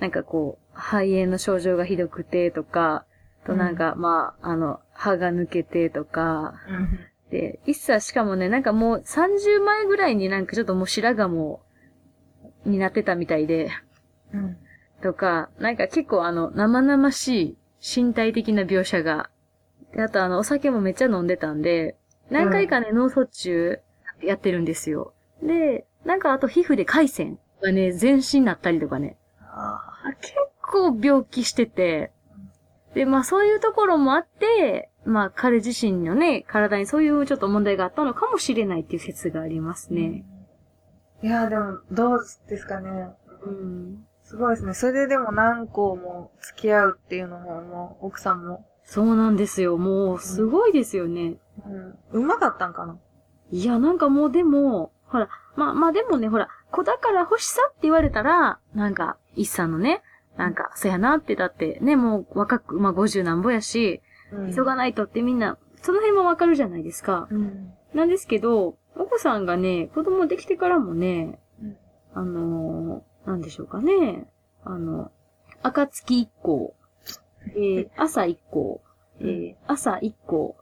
[0.00, 3.06] なんかこう、肺炎の症状がひどくてとか、
[3.46, 6.98] となんか、まあ、あの、歯が抜けてとか、うん。
[7.30, 11.62] で、一切しかもね、なんかもう30前ぐらいになんかちょっともう白髪も、
[12.64, 13.70] になってたみたいで、
[14.32, 14.56] うん。
[15.02, 17.56] とか、なんか結構あの、生々しい
[17.96, 19.30] 身体的な描写が、
[19.94, 21.96] で、あとあの、お酒もめっちゃ飲んでたんで、
[22.30, 23.80] 何回かね、脳卒中
[24.22, 25.14] やってるんですよ。
[25.42, 32.12] で、なんかあと皮膚で海鮮がね、全身になったりとかね、ああ結構病気してて、
[32.94, 40.24] で、まあそういうところもあって、まあ彼自身のね、体にそういうちょっと問題があったのかもしれないっていう説がありますーね。。
[41.22, 43.08] いや、でも、どうですかね。
[43.42, 44.06] うん。
[44.22, 44.74] すごいですね。
[44.74, 48.66] それででも何校も付き合うっていうのも、もう、奥さんも。
[48.84, 49.78] そうなんですよ。
[49.78, 51.36] もう、すごいですよね。
[52.12, 52.20] うん。
[52.22, 52.98] うまかったんかな？
[53.50, 60.02] いや、なんかもうでも、ほら、まあまあでもね、ほら、子宝欲しさって言われたら、なんか、一さんのね、
[60.36, 67.28] なんか、そやなって、だってね、もう若く、まあ50なんぼやし、うん急がないとってみんな、その辺もわかるじゃないですか。
[67.30, 67.72] うん。
[67.94, 71.76] なんですけど、お子さんがね、子供できてからもね、うん
[72.14, 74.26] あのー、なんでしょうかね、
[74.64, 75.10] あの、
[75.62, 76.74] 暁一行、
[77.50, 78.80] えー、 朝一行、
[79.20, 80.56] えー、朝一行、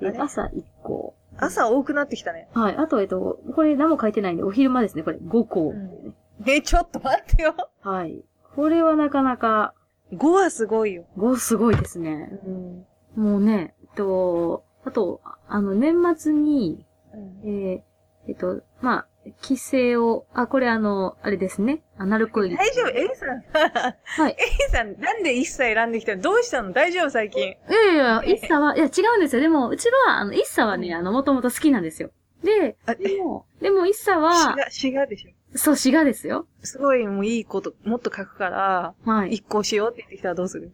[0.00, 2.48] えー、朝一行、朝多くなってきたね。
[2.52, 2.76] はい。
[2.76, 5.02] あと、えっと、これ何も書いてないんで、お昼間ですね。
[5.02, 5.70] これ、5個。
[5.70, 6.14] うん
[6.46, 7.54] え、ちょっと待ってよ。
[7.80, 8.24] はい。
[8.54, 9.74] これはなかなか、
[10.12, 11.04] 5はすごいよ。
[11.16, 12.30] 5すごいですね。
[12.46, 12.86] うん。
[13.18, 16.86] もうね、えっと、あと、あの、年末に、
[17.44, 17.80] えー、
[18.28, 19.06] えっと、まあ、
[19.42, 21.82] 帰省を、あ、これあの、あれですね。
[21.98, 22.56] アナルコイル。
[22.56, 23.42] 大丈夫 ?A さん。
[24.04, 24.36] はい。
[24.38, 26.22] A さん、なんで一切選んできたの？
[26.22, 26.72] どうしたの？
[26.72, 27.42] 大丈夫最近。
[27.42, 27.56] い
[27.88, 29.42] やいや、イッサは、いや、違うんですよ。
[29.42, 32.10] でも、うちは、あの、イッサはね、あの、もともと好きなんですよ。
[32.44, 35.58] で、あでも、でも、イッサ滋は、賀、滋賀でしょ？
[35.58, 36.46] そう、滋賀ですよ。
[36.62, 39.32] すごいもういいこと、もっと書くから、はい。
[39.32, 40.72] 一個しようって言ってきたらどうする？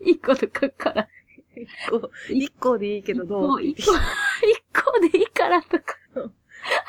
[0.00, 1.08] 一個と書くから。
[1.56, 3.62] 一個、一個でいいけどどう？
[3.62, 3.98] 一個、一
[4.82, 5.96] 個でいいからとか。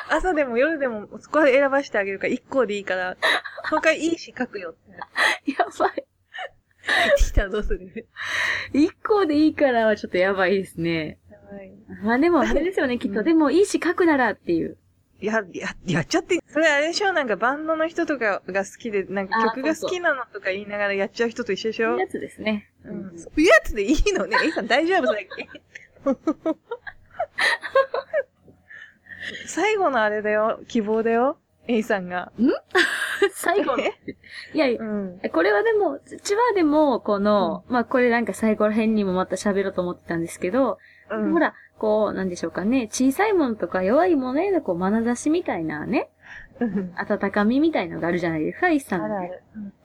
[0.10, 3.18] 朝でも夜でもそこで選ばしてあげるから一個でいいから、
[3.70, 4.74] 他いいし書くよっ
[5.46, 5.92] てやばい。
[5.96, 8.08] 言ってきたらどうする？
[8.74, 11.20] 一個でいいからはちょっとやばいですね。
[11.52, 11.72] はい
[12.04, 13.20] まあでも、あれですよね、きっと。
[13.20, 14.78] うんでも、いいし書くならっていう。
[15.22, 17.14] や、や、やっちゃって、それあれでしょ？
[17.14, 21.90] なんかバンドの人とかが好きで、なんか曲が好きなのとか言いながらやっちゃう人と一緒でしょ？
[21.90, 22.72] そういうやつですね。
[22.86, 23.20] うん。
[23.20, 24.38] そういうやつでいいのね。
[24.44, 25.48] えさん大丈夫最近。
[29.46, 30.60] 最後のあれだよ。
[30.68, 31.38] 希望だよ。
[31.68, 32.32] A さんが。
[33.34, 33.78] 最後？
[33.78, 33.84] の。
[33.84, 33.92] い
[34.56, 35.20] やいや、うん。
[35.32, 40.80] これはでも、うちはでも、この、まあこれなんか最後ら辺にもまた喋ろうと思ってたんですけど、
[41.12, 41.32] うん。
[41.34, 46.12] ほら、こう、なんでしょうかね、小さいものとか弱いものへのこう、眼差しみたいなね、
[46.60, 46.94] うん。
[46.96, 49.20] 温かみみたいのがあるじゃないですか、一さんの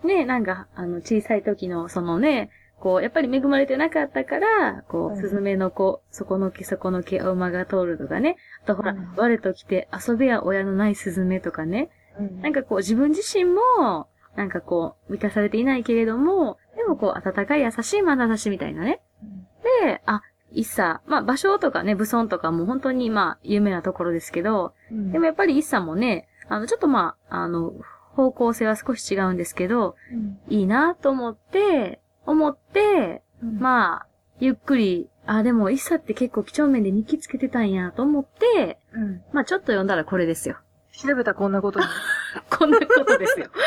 [0.04, 0.26] ね。
[0.26, 8.36] なんか、あの、小さい時の、そのね、こう、やっぱり恵まれてなかったから、こう、うんスズメの子、そこの木、そこの木、お馬が通るとかね。
[8.62, 11.88] あとほら、うん我と来て遊べや親のないスズメとかね。
[12.20, 12.42] うん。
[12.42, 14.06] なんかこう、自分自身も、
[14.36, 19.00] なんかこう、満たされていないけれども、でもこう、温かい優しい眼差しみたいなね。
[19.22, 19.46] うん
[19.82, 27.72] で、あ、一茶、まあ場所とかね、武尊とかも本当にまあ有名なところですけど、うんでもやっぱり一茶もね、あの、ちょっとまあ、あの、
[28.14, 34.06] 方向性は少し違うんですけど、うんいいなと思って、思って、うんまあ、
[34.38, 39.22] ゆっくり、あ、でも、イッサって結構几帳面で日記つけてたんやと思って、うん。
[39.32, 40.56] まあちょっと読んだらこれですよ。
[40.92, 41.86] 調べたらこんなことに。
[42.48, 43.48] こんなことですよ。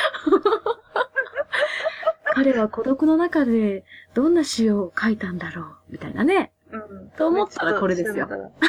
[2.34, 6.54] 彼は孤独の中でどんな詩を書いたんだろうみたいなね。
[6.72, 7.10] うん。
[7.12, 8.28] と思ったらこれですよ。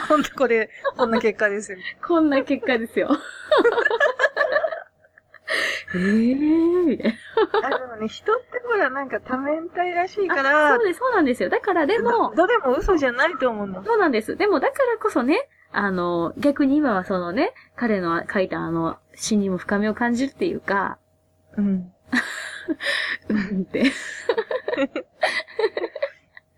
[0.08, 1.78] ほんとこれ、こんな結果ですよ。
[2.06, 3.10] こんな結果ですよ。
[5.92, 7.12] ええー、みたい
[7.62, 7.76] な。
[7.76, 11.48] あ、でもね、人ってほらなんか多面体らしいかあらそう、です、そうなんですよ。
[11.48, 13.84] だからでも、どれも嘘じゃないと思うの。
[13.84, 14.36] そうなんです。
[14.36, 20.98] でもだからこそね、あの、逆に今はそのね、彼の書いたあの、詩にも深みを感じるっていうか、
[21.56, 21.92] うん。
[23.28, 23.92] うんって。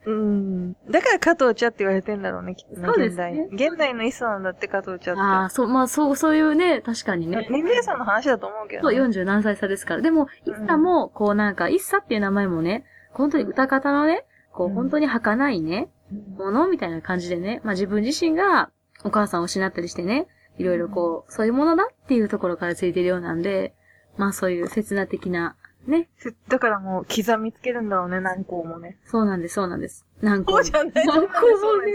[0.04, 0.72] うん。
[0.90, 3.48] だから加藤茶って言われてんだろうね、きっとね、そうです現代ね。
[3.52, 5.20] 現代の磯なんだって加藤茶って。
[5.20, 7.46] ああ、そう、まあそう、そういうね、確かにね。
[7.50, 9.00] 年齢差の話だと思うけど、そう、ね。
[9.00, 10.02] 40何歳差ですから。
[10.02, 15.88] でも、イッサも、こうなんか、イッサっていう名前もね、本当に歌方のね、こう、うん本当に儚いね、
[16.36, 18.70] ものみたいな感じでね、まあ自分自身が
[19.04, 20.26] お母さんを失ったりしてね、
[20.58, 23.74] いろいろこう、そういうものだっていうところからついてるようなんで、
[24.16, 25.56] まあそういう切な的な、
[25.86, 28.98] ね、せだからもう刻みつけるんだろうね、何個もね。
[29.04, 30.06] そうなんです、そうなんです。
[30.20, 31.92] 何個こうじゃない何個もね。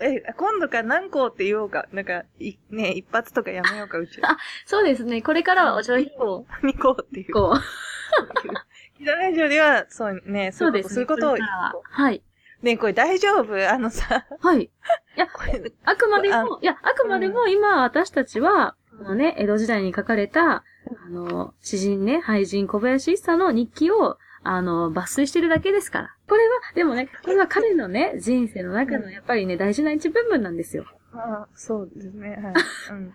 [0.00, 1.86] え、今度から何個って言おうか。
[1.92, 4.20] なんか、い、ね、一発とかやめようか、うち。
[4.64, 7.32] そうですね、これからはお上品を、二個っていう。
[7.34, 10.94] こう、キララジオでは、そうね、そうですね。
[10.94, 11.36] そういうことを
[11.82, 12.22] はい。
[12.62, 13.70] ね、これ大丈夫？
[13.70, 14.62] あのさ、はい。
[14.62, 14.70] い
[15.16, 20.64] や、 これ、あくまであも、いや、あくまでも今私たちは、このね、江戸時代に書かれた、
[21.04, 26.16] あの、詩人ね、俳人小林一茶の日記を、あの、抜粋してるだけですから。
[26.28, 30.86] これは、でもね、これは彼のね、人生の中のやっぱりね、大事な一部分なんですよ。
[31.12, 32.54] あそうですね、はい。
[32.92, 33.12] うん。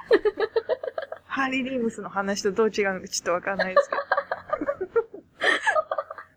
[1.26, 3.96] ハーリー・リームスの話とどう違うのかちょっとわかんないですけ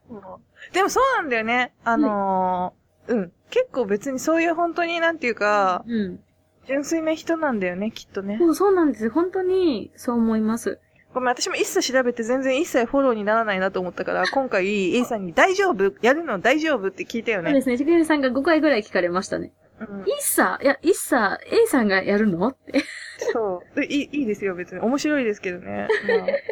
[0.09, 0.21] ど。
[0.21, 0.41] も
[0.71, 1.75] うでもそうなんだよね。
[1.85, 3.33] あのーうん。
[3.51, 6.21] 結構別にそういう本当になんていうか、うん。
[6.67, 8.39] 純粋な人なんだよね、きっとね。
[8.39, 9.11] そう、そうなんです。
[9.11, 10.79] 本当に、そう思います。
[11.15, 15.93] ごめん、私も一切調べて全然一切フォローにならないなと思ったから、今回 A さんに大丈夫？
[16.03, 17.51] やるの大丈夫って聞いたよね。
[17.51, 17.77] そうですね。
[17.77, 19.53] ジクリさんが5回ぐらい聞かれましたね。
[19.81, 22.85] うん、イッサいや、イッサ A さんがやるのって。
[23.33, 24.09] そうでいい。
[24.13, 24.81] いいですよ、別に。
[24.81, 25.89] 面白いですけどね。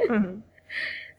[0.09, 0.45] まあ、うん。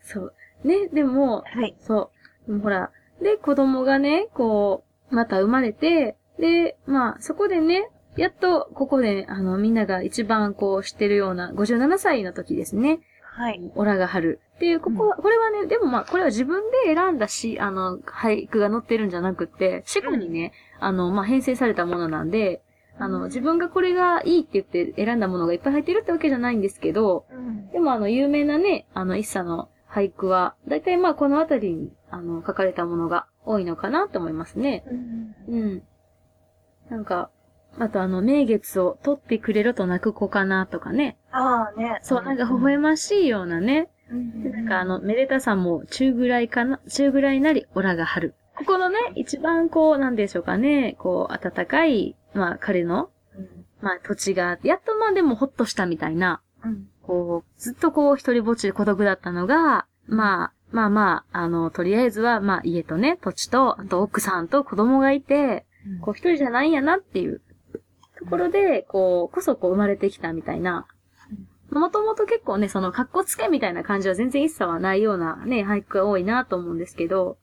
[0.01, 0.33] そう。
[0.63, 1.75] ね、でも、はい。
[1.79, 2.11] そ
[2.47, 2.59] う。
[2.59, 12.99] ほら、で、子供がね、こう、また生まれて、で、まあ、そこでね、やっと、ここで、あの、みんなが一番こう知ってるような、57歳の時ですね。
[13.33, 13.71] はい。
[13.75, 14.41] オラが春。
[14.57, 22.61] っていう、ここは、これはね、でもまあ、これは自分で選んだし、あの、俳句が載ってるんじゃなくって、死後にね、あの、まあ、編成されたものなんで、
[22.99, 27.71] あの、自分がこれがいいって言って選んだものがいっぱい入ってるってわけじゃないんですけど、うん。
[27.71, 34.83] でもあの、有名なね、あの、一茶の俳句は、だいたいまあ、このあたりに、あの、書かれたものが多いのかなと思いますね。
[35.47, 35.83] うん。
[36.89, 37.31] なんか、
[37.79, 41.17] あとあの、名月を取ってくれると泣く子かなとかね。
[41.31, 41.99] ああね。
[42.03, 43.89] そう、なんか微笑ましいようなね。
[44.11, 48.35] うんでなんかあの、めでたさも中ぐらいかな、中ぐらいなり、オラが春。
[48.57, 56.87] ここのね、一番こう、なんでしょうかね、こう、暖かい、まあ、彼の、うんまあ、土地が、やっとまあでもほっとしたみたいな、うん。
[57.01, 65.65] こう、ずっとこう、一人ぼっちで孤独だったのが、まあ、まあまあ、あの、とりあえずは、まあ、家とね、土地と、あと奥さんと子供がいて、
[66.01, 67.41] こう、一人じゃないんやなっていう
[68.21, 70.85] ところで、こう、こそこう生まれてきたみたいな。
[71.71, 77.37] もともと結構ね、その、格好つけみたいな感じは全然一切はないようなね、俳句が多いなと思うんですけど、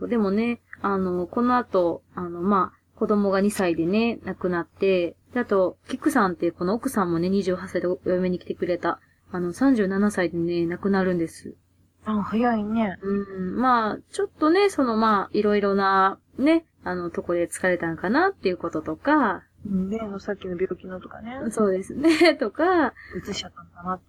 [0.00, 0.08] うん。
[0.08, 9.00] でもね、あの、この後、あの、まあ、子供が2歳でね、亡くなって、で、あと、キクさんっていうこの奥さんもね、28歳でお嫁に来てくれた、
[9.30, 11.54] あの、37歳でね、亡くなるんです。
[12.04, 12.96] あ、早いね。
[13.02, 21.38] うん、まあ、ちょっとね、そのまあ、いろいろな、ね、あの、とこで疲れたんかなっていうこととか、例のさっきの病気のとかね。
[21.50, 22.94] そうですね、 とか、
[23.28, 24.04] 移しちゃったのかなって。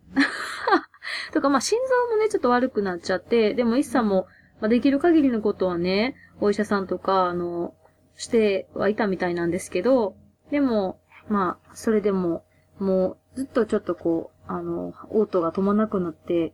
[1.34, 1.80] とか、まあ、心
[2.10, 4.28] 臓もね、ちょっと悪くなっちゃって、でも、一茶も、
[4.62, 7.74] まあ、できる限りのことはね、お医者さんとか、あの、
[8.16, 10.16] してはいたみたいなんですけど、
[10.52, 12.44] でも、まあ、それでも、
[12.80, 16.54] もう、ずっとちょっとこう、あの、嘔吐が止まなくなって、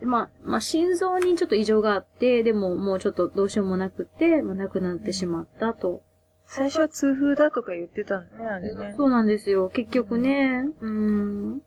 [0.00, 6.02] でまあ、まあ、心臓にちょっと異常があって、でも、もうちょっとどうしようもなくて、まあ、亡くなってしまったと。
[6.46, 8.94] 最初は痛風だとか言ってたのね、あれね。
[8.96, 9.68] そうなんですよ。
[9.68, 11.62] 結局ね、うーん。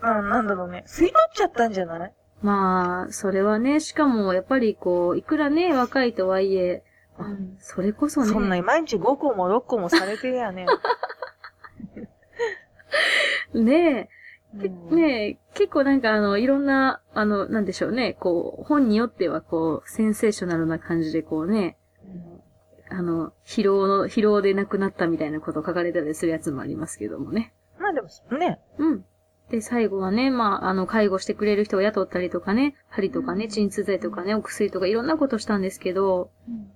[0.00, 0.84] あ、なんだろうね。
[0.86, 2.12] 吸い取っちゃったんじゃない？
[2.42, 6.82] まあ、それはね、しかも、やっぱりこう、いくらね、若いとはいえ、
[7.18, 8.26] あうんそれこそね。
[8.28, 10.66] そんな毎日5個も6個もされてりゃね。
[13.54, 14.08] ね
[14.54, 14.56] え、
[14.90, 21.76] うんねえ、結構なんかあの、いろんな、あの、なんでしょうね、こう、本によってはこう、センセーショナルな感じでこうね、
[22.92, 27.52] あの、疲労の、疲労で亡くなったみたいなことを書かれたりするやつもありますけどもね。
[27.78, 28.60] まあでも、ね。
[28.78, 29.04] うん。
[29.50, 36.30] で、最後はね、まあ、あの、介護してくれる人を雇ったりとかね、針とかね、鎮痛剤とかね、お薬とかいろんなことしたんですけど、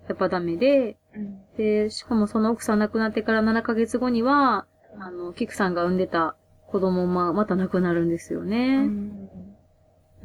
[0.09, 1.39] やっぱダメで、うん。
[1.57, 4.67] で、しかもその奥さん亡くなってから7ヶ月後には、
[4.99, 6.37] あの、キクさんが産んでた
[6.67, 8.87] 子供もまた亡くなるんですようね。
[8.87, 9.29] ん。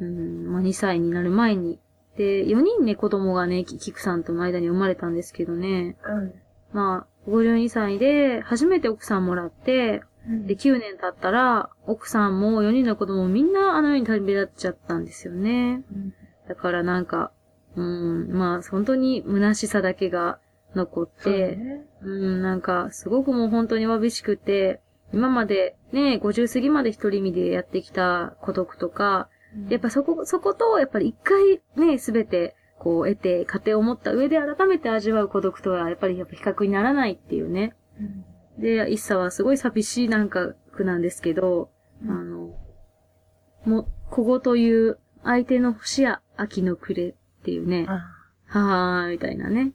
[0.00, 1.78] うん、まあ2歳になる前に。
[2.16, 5.96] で、4人ね、子供がね、キキクさんとの間に生まれたんですけどね。
[6.04, 6.34] うん。
[6.72, 10.02] まあ、52歳で初めて奥さんもらって、
[10.46, 15.84] で、9年経ったら、奥さんも4人の子供もみんなあのように旅立っちゃったんですよね。
[15.92, 16.14] うん
[16.48, 17.32] だからなんか、
[17.76, 20.38] うん、まあ、本当に虚しさだけが
[20.74, 24.80] 残って、そうねうん、なんか、すごくもう本当にわびしくて、
[25.12, 29.28] 今までね、50過ぎまで一人身でやってきた孤独とか、
[29.68, 37.74] やっぱそこ、そこと、やっぱり一回ね、すべて、こう得て、家庭を持った上で改めて味わう孤独とは、やっぱりやっぱ比較にならないっていうね。
[38.58, 41.70] で、一茶はすごい寂しいなんか句なんですけど、
[42.02, 42.10] うん。
[42.10, 42.54] あの、
[43.64, 48.08] も、小語という相手の星や秋の暮れっていうね、あ
[48.46, 49.72] はーみたいなね。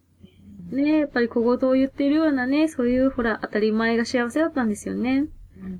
[0.71, 5.27] ねやっぱり小言を言ってるようなね、そういうほら当たり前が幸せだったんですよね。
[5.57, 5.79] うん。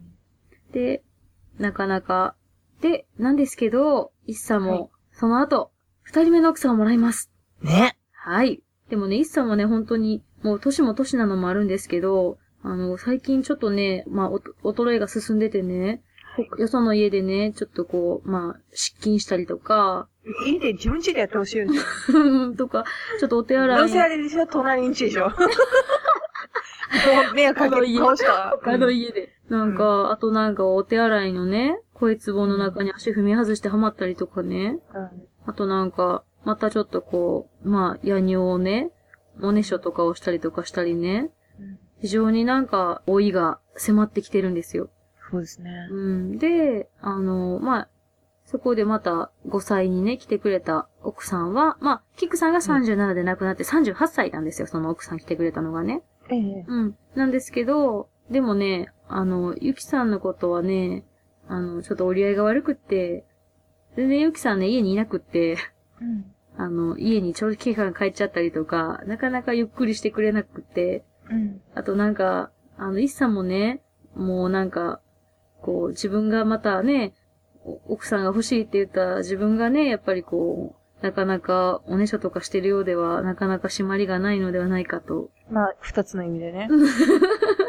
[0.72, 1.04] で、
[1.60, 2.36] なかなか、
[2.82, 5.72] で、なんですけど、一茶も、はいその後、
[6.04, 7.32] 二人目の奥さんをもらいます。
[7.64, 7.98] ね。
[8.14, 8.62] はい。
[8.90, 16.04] でもね、一茶もね、本当に、もう年も年なのもあるんですけど、あの、最近ちょっとね、まあ、おと衰えが進んでてね、
[16.60, 20.08] よその家でね、ちょっとこう、まあ、失禁したりとか、
[20.46, 21.68] いいで、自分家でやってほしいよ。
[22.56, 22.84] とか、
[23.20, 24.46] ちょっとお手洗いどうせあれでしょ？
[24.46, 25.30] 隣ん家でしょ？
[25.30, 25.36] も
[27.32, 28.52] う迷惑かけて倒した。
[28.62, 29.34] 他の家で。
[29.50, 34.80] なんか、あとなんかお手洗いのね、声壺の中に足踏み外してはまったりとかね。
[34.94, 38.92] うんあとなんか、またちょっとこう、まあ、夜尿をね、
[39.42, 41.32] おねしょとかをしたりとかしたりね。
[42.02, 44.90] 非常になんか、老いが迫ってきてるんですよ。
[45.32, 45.88] そうですね。
[45.90, 46.38] うん。
[46.38, 47.90] で、あの、まあ、
[48.44, 56.04] そこでまた5歳にね、来てくれた奥さんは、まあ、キックさんが37で亡くなって38歳なんですよ、その奥さん来てくれたのがね。
[56.30, 56.66] ええ。
[56.68, 56.98] うん。
[57.16, 61.06] なんですけど、でもね、あの、ゆきさんのことはね、
[61.48, 63.26] あの、ちょっと折り合いが悪くって、
[63.96, 65.58] 全然ゆきさんね、家にいなくって、
[66.02, 66.26] うん。
[66.58, 71.62] あの、家に長期間帰っちゃったりとか、なかなかゆっくりしてくれなくって、うん。
[71.76, 73.82] あとなんか、あの、イッさんもね、
[74.16, 75.02] もうなんか、
[75.62, 77.14] こう、自分がまたね、
[77.64, 86.70] お奥さんが欲しいって言った自分がね、やっぱりこう、なかなかおねしょとかしてるようでは、なかなか締まりがないのではないかと、まあ、二つの意味でね。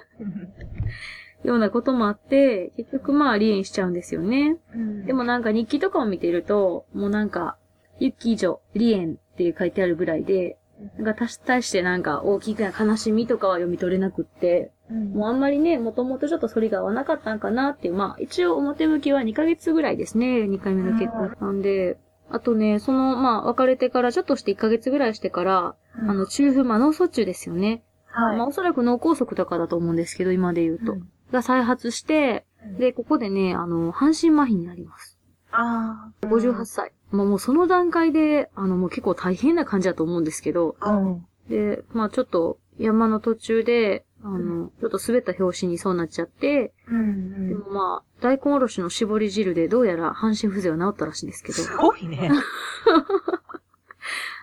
[1.45, 4.57] ようなこともあって、結局まあ離縁しちゃうんですよね。
[4.74, 7.57] うんでもなんか日記とかを見ていると、もうなんか、
[7.99, 10.59] ユッキー女、離縁って書いてあるぐらいで、
[10.99, 21.99] なんか足対してなんか大きな悲しみとかは読み取れなくって、うんもうあんまりね、もともとちょっと反りが合わなかったんかなっていう、まあ一応表向きは2ヶ月ぐらいですね、2回目の結婚なんで、
[22.30, 27.82] あとね、その、まあ別れてからちょっとして1ヶ月ぐらいしてから、うんあの、中風魔脳卒中ですよね。
[28.07, 28.36] はい。
[28.36, 30.93] まあおそらく脳梗塞とかだと思うんですけど、今で言うと。
[30.93, 32.45] うんが再発して、
[32.79, 35.18] で、ここでね、あの、半身麻痺になります。
[35.51, 36.26] ああ。
[36.26, 36.93] 58歳。
[37.11, 41.26] まあもうその段階で、あの、もう結構大変な感じだと思うんですけど、うん。
[41.49, 47.49] で、まあちょっと山の途中で、あの、ちょっと滑った拍子にそうなっちゃって、うん。
[47.49, 52.31] でもまあ、大根おろしの絞り汁でどうやら半身不全は治ったらしいんですけど、すごいね。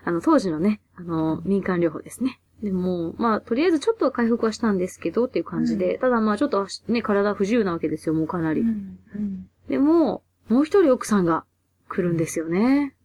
[0.05, 2.39] あの、当時のね、あの、民間療法ですね。
[2.64, 8.62] でも、まあ、とりあえずちょっとは回復はしたんですけどっていう感じで、ただまあちょっと足ね、体不自由なわけですよ、もうかなり。
[8.62, 9.49] うん。
[9.68, 11.45] でも、もう一人奥さんが
[11.89, 12.95] 来るんですよね。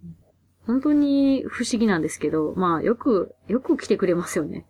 [0.67, 4.67] 本当に不思議なんですけど、まあよく、よく来てくれますよね。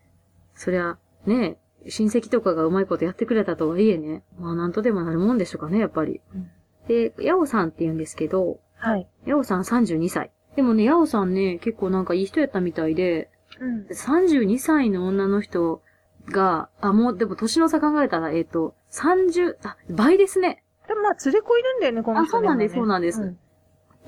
[0.55, 1.59] そりゃ、ね、
[1.89, 6.20] 親戚とかがうまいことやってくれたとはいえね、まあなんとでもなるもんでしょうかね、やっぱり。
[6.35, 6.51] うん
[6.91, 9.09] で、ヤオさんって言うんですけど、はい。
[9.24, 10.33] ヤオさん32歳。
[10.57, 13.86] でもね、ヤオさんね、結構なんかいい人やったみたいで、うん。
[13.86, 15.82] 32歳の女の人
[16.28, 20.64] が、あ、もう、でも年の差考えたら、えっ、と、30、あ、倍ですね。
[20.88, 23.36] でもまあ、連れ子いるんだよね、この人あそうなんですそうなんです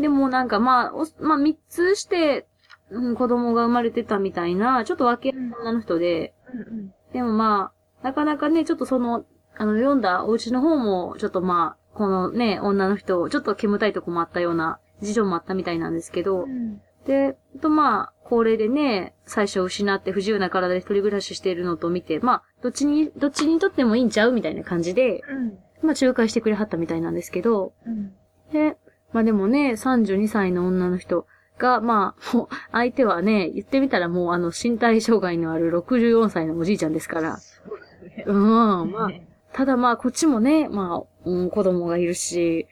[0.00, 2.48] でもなんかまあ、おまあ三つして、
[2.90, 6.94] うん、子供が生まれてたみたいな、ちょっと分け女の人で、うん。
[7.12, 7.72] でもま
[8.02, 9.24] あ、なかなかね、ちょっとその、
[9.56, 16.80] あの、読んだお家の方も、ちょっとまあ、このね、女の人を、ちょっと煙たいとこもあったような事情もあったみたいなんですけどう、ん。
[17.06, 25.58] で、あとまあ、高齢でね、最初失って不自由な体で一人暮らししているのと見て、まあ、どっちに、どっちにとってもいいんちゃうみたいな感じで、うん。
[25.82, 28.12] まあ、仲介してくれはったみたいなんですけど、うん。
[28.52, 28.76] で、
[29.12, 31.26] まあでもね、32歳の女の人
[31.58, 37.36] が、まあ、もう、相手はね、言ってみたらもうあの、身体障害のある64歳のおじいちゃんですから。
[37.36, 38.24] そうね。
[38.26, 39.10] うん、まあ、
[39.52, 42.68] ただまあ、こっちもね、まあ、うん、子供がいるし、うん、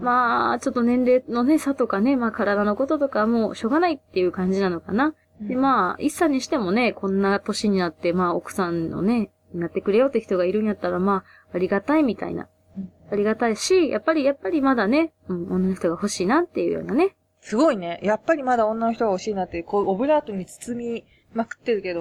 [0.00, 5.14] まあ、ちょっと年齢のね、差とかね、まあ、体のこととかもうしょうがないっていう感じなのかな。
[5.40, 12.90] で、まあ、一歳にしてもね、こんな年になって、まあ、奥さんのね、なってくれよって人がいるんやったら、まあ、ありがたいみたいなうん。
[13.10, 17.16] ありがたいし、やっぱり、やっぱりまだね、うん、女の人が欲しいなっていうようなね。
[17.40, 17.98] すごいね。
[18.02, 21.04] やっぱりまだ女の人が欲しいなって、こう、オブラートに包み
[21.34, 22.00] まくってるけど。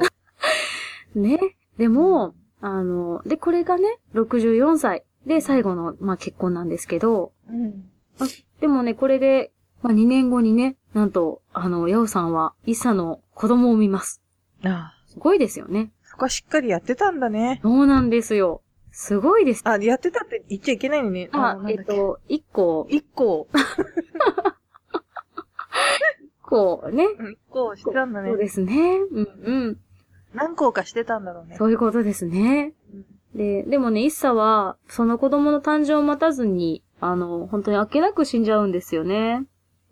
[1.15, 1.39] ね。
[1.77, 7.89] でも、あの、で、これがね、64歳で最後の、まあ、結婚なんですけど、うん。
[8.19, 8.25] あ
[8.59, 9.51] でもね、これで、
[9.81, 14.21] まあ、2年後にね、なんと、あの、ヤオさんは、イッサの子供を産みます。
[14.63, 15.01] ああ。
[15.07, 15.91] すごいですよね。
[16.03, 17.59] そこはしっかりやってたんだね。
[17.63, 18.61] そうなんですよ。
[18.91, 19.61] すごいです。
[19.65, 21.29] あ、やってたって言っちゃいけないのね。
[21.31, 21.85] あ、えっ。
[21.85, 23.47] と、1個、一個。
[26.41, 27.05] こうね。
[27.05, 28.37] うん、こうしてたんだねそう。
[28.37, 28.99] ですね。
[29.11, 29.77] うんうん。
[30.33, 31.55] 何校かしてたんだろうね。
[31.57, 32.73] そういうことですね。
[32.93, 33.05] うん
[33.35, 39.45] で、でもね、イッサは、その子供の誕生を待たずに、あの、本当にあっけなく死んじゃうんですよね。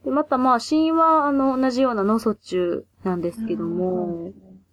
[0.04, 4.32] で、またまあ、死因は、あの、同じような脳卒中なんですけども、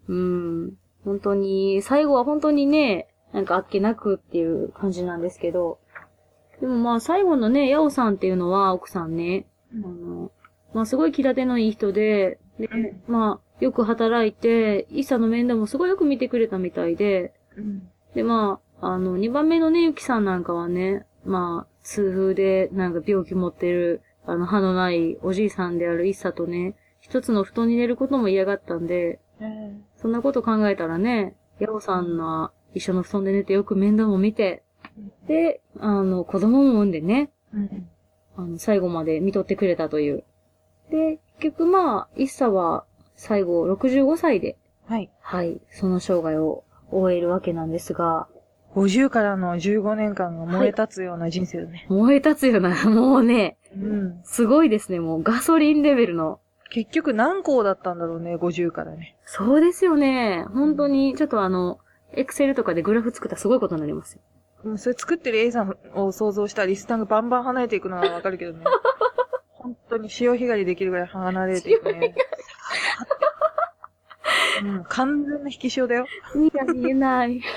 [0.08, 5.78] うん、本当に、最後は本当にね、なんかあっけなくっていう感じなんですけど、
[6.60, 9.84] でもまあ、最後のね、ヤオさんっていうのは、奥さんね、うん。
[9.84, 10.32] あの、
[10.74, 17.88] まあ、すごい気立てのいい人で、でうん、まあ、よく働いて、イッサの面倒もすごいよく見てくれたみたいで、うん。
[18.16, 34.62] で、まあ、あの、二番目のね、ゆきさんなんかはね、まあ、痛風で、なんか病気持ってる、あの、歯のないおじいさんであるイッサとね、一つの布団に寝ることも嫌がったんで、えそんなこと考えたらね、ヤオさんの一緒の布団で寝てよく面倒も見て、
[35.28, 37.88] で、あの、子供も産んでね、ーうん。
[38.36, 40.24] あの、最後まで見とってくれたという。
[40.90, 44.56] で、結局まあ、イッサは最後65歳で、
[44.86, 45.10] はい。
[45.20, 48.28] はい、その生涯を終えるわけなんですが、
[48.74, 51.86] 50からの15年間が燃え立つような人生だね。
[51.88, 54.20] 燃え立つような、 もうね、うん。
[54.24, 56.40] すごいですね、もうガソリンレベルの。
[56.68, 59.16] 結局何校だったんだろうね、50からね。
[59.24, 60.44] そうですよね。
[60.52, 61.78] 本当に、ちょっとあの、
[62.12, 64.20] エクセルとかでグラフ作ったらすごいことになりますよ。
[64.64, 68.64] うん、それ作ってる A さんを想像したらリスナーがバンバン離れていくのはわかるけどね。
[69.52, 72.14] 本当に潮干狩りできるぐらい離れていくね。
[74.62, 76.06] うん、完全な引き潮だよ。
[76.34, 77.42] 見が見えない。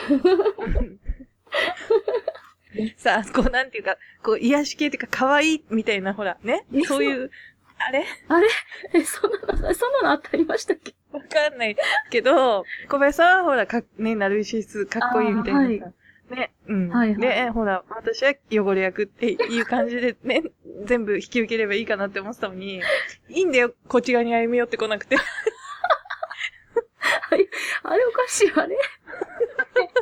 [2.98, 6.66] さあ、こうなんていうか、こう癒し系っていうか可愛いみたいな、ほら、ね？
[6.74, 6.82] え。
[6.84, 7.32] そういう、
[7.80, 8.06] あれ？
[8.28, 8.48] あれ？
[8.94, 10.94] え、そんなの、そんなのあったありましたっけ？
[11.12, 11.76] わかんない
[12.12, 15.92] けど、小林さんはほら、かね、ナルシスかっこいいみたいなは
[16.30, 16.90] ね、うん。
[16.90, 20.44] はいはいで、ほら、私は汚れ役っていう感じでね、
[20.86, 22.84] 全部引き受ければいいかなって思ってたのに、
[23.30, 25.18] いいんだよ、こっち側に歩み寄ってこなくて。
[27.84, 28.78] あれおかしい、あれ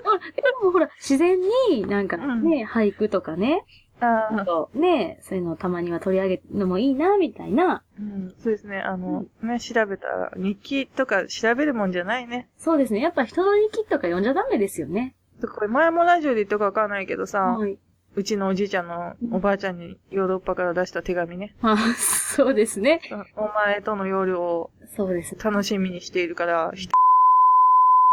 [0.04, 1.39] ほらでもほら、自然
[1.70, 3.64] になんかね、俳句とかね、
[4.00, 7.84] ああとね、そういうのをたまには取り上げるのもいいな、みたいな。
[8.00, 12.48] うん、そうですね、あの、ね、調べたら、日記とか調べるもんじゃないね。
[12.58, 13.00] そうですね。
[13.00, 15.16] やっぱ人の日記とか読んじゃダメですよね。
[15.41, 17.78] これ前もラジオで言ったかわかんないけどさ、はい。
[18.18, 21.53] うちのおじいちゃんのおばあちゃんにヨーロッパから出した手紙ね。
[21.61, 22.99] あ、そうですね。
[23.11, 25.36] うんお前との夜をそうです。
[25.38, 26.88] 楽しみにしているから、ひっ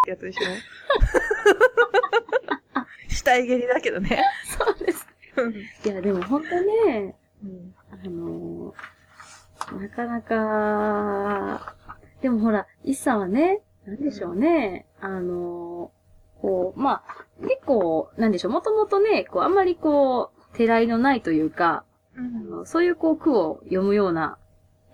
[0.04, 0.42] てやつでしょ？
[3.08, 4.22] 死体蹴りだけどね。
[4.58, 5.06] そうです。
[5.36, 7.14] うんいや、でも本当ね、
[7.90, 8.74] あのー
[9.80, 11.74] なかなか、
[12.20, 15.93] でもほら、イッサはね、なんでしょうね、あのー
[16.44, 21.84] こう、まあ、結構、なんでしょう、もともとね、こう、あんまりこう、てらいのないというか、
[22.16, 24.36] あのそういうこう、句を読むような、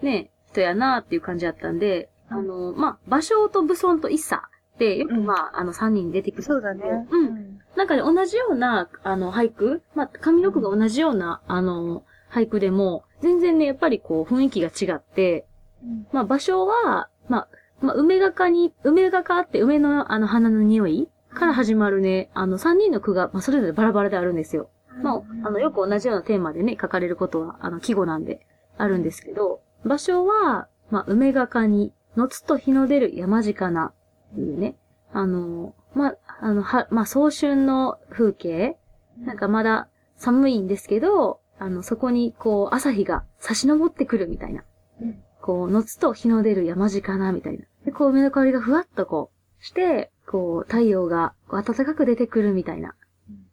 [0.00, 4.48] ね、人やなっていう感じだったんで、あのーまあ、芭蕉と武尊とイッサ
[4.78, 6.42] で、よくうんまあ、あの、三人出てくる。
[6.44, 6.84] そうだね。
[7.10, 7.60] うん。
[7.76, 15.46] なんかね、同じような、あの、俳句、まあ、上の句が同じような、あの、俳句でも、全然ね、やっぱりこう、雰囲気が違って、
[15.82, 17.48] うんまあ、場所は、まあ、
[17.80, 24.70] まあ、梅がかに、梅がかって梅のあの花の匂いから始まるね、あの、三人の句が、まあ、それぞれバラバラであるんですよ。
[25.02, 33.92] まあ、あの、よく同じようなテーマでね、書かれることは、あの、季語なんで、あるんですけど、場所は、まあ、梅がかに、のつと日の出る山鹿な、
[34.32, 34.76] っていうね、
[35.12, 38.78] あの、まあ、あの、は、まあ、早春の風景、
[39.18, 44.64] なんかまだ寒いんですけど、あの、そこに、こう、朝日が差し昇ってくるみたいな。
[45.02, 47.64] うんこう、のつと日の出る山鹿な、みたいな。
[47.84, 52.94] で、こう、梅の香りがふわっとこう、して、こう、太陽が暖かく出てくるみたいな。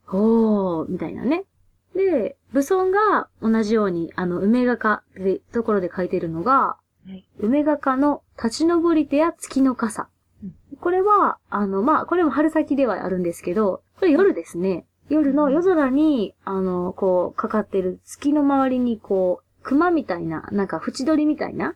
[0.07, 1.45] おー、みたいなね。
[1.95, 10.09] で、武尊が同じように、あの、梅画家で、ところで書いてるのが、はい梅画家の立ち上り手や月の傘。
[10.81, 14.85] これは、あの、まあ、これも春先ではあるんですけど、これ夜ですね。
[15.09, 21.75] 夜の夜空に、あの、こう、かかってる月の周りに、こう、熊みたいな、なんか縁取りみたいな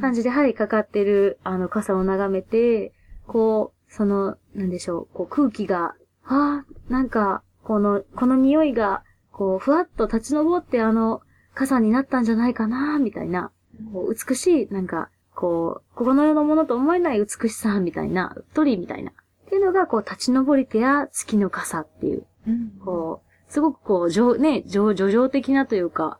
[0.00, 2.92] 感じで、はい、かかってる、あの、傘を眺めて、
[3.26, 5.94] こう、その、なんでしょう、こう、空気が、
[6.24, 11.22] ああ、なんか、この、この匂いが、こう、ふわっと立ち上って、あの、
[11.54, 13.52] 傘になったんじゃないかな、みたいな、
[13.92, 19.12] こう、美しい、なんか、こう、ここの世のものと思えない美しさ、みたいな、鳥みたいな。
[19.12, 19.14] っ
[19.48, 22.72] ていうのが、こう、立ち上り手や月の傘っていう、うん。
[22.84, 26.18] こう、すごくこう、上、ね、上、叙情的なというか、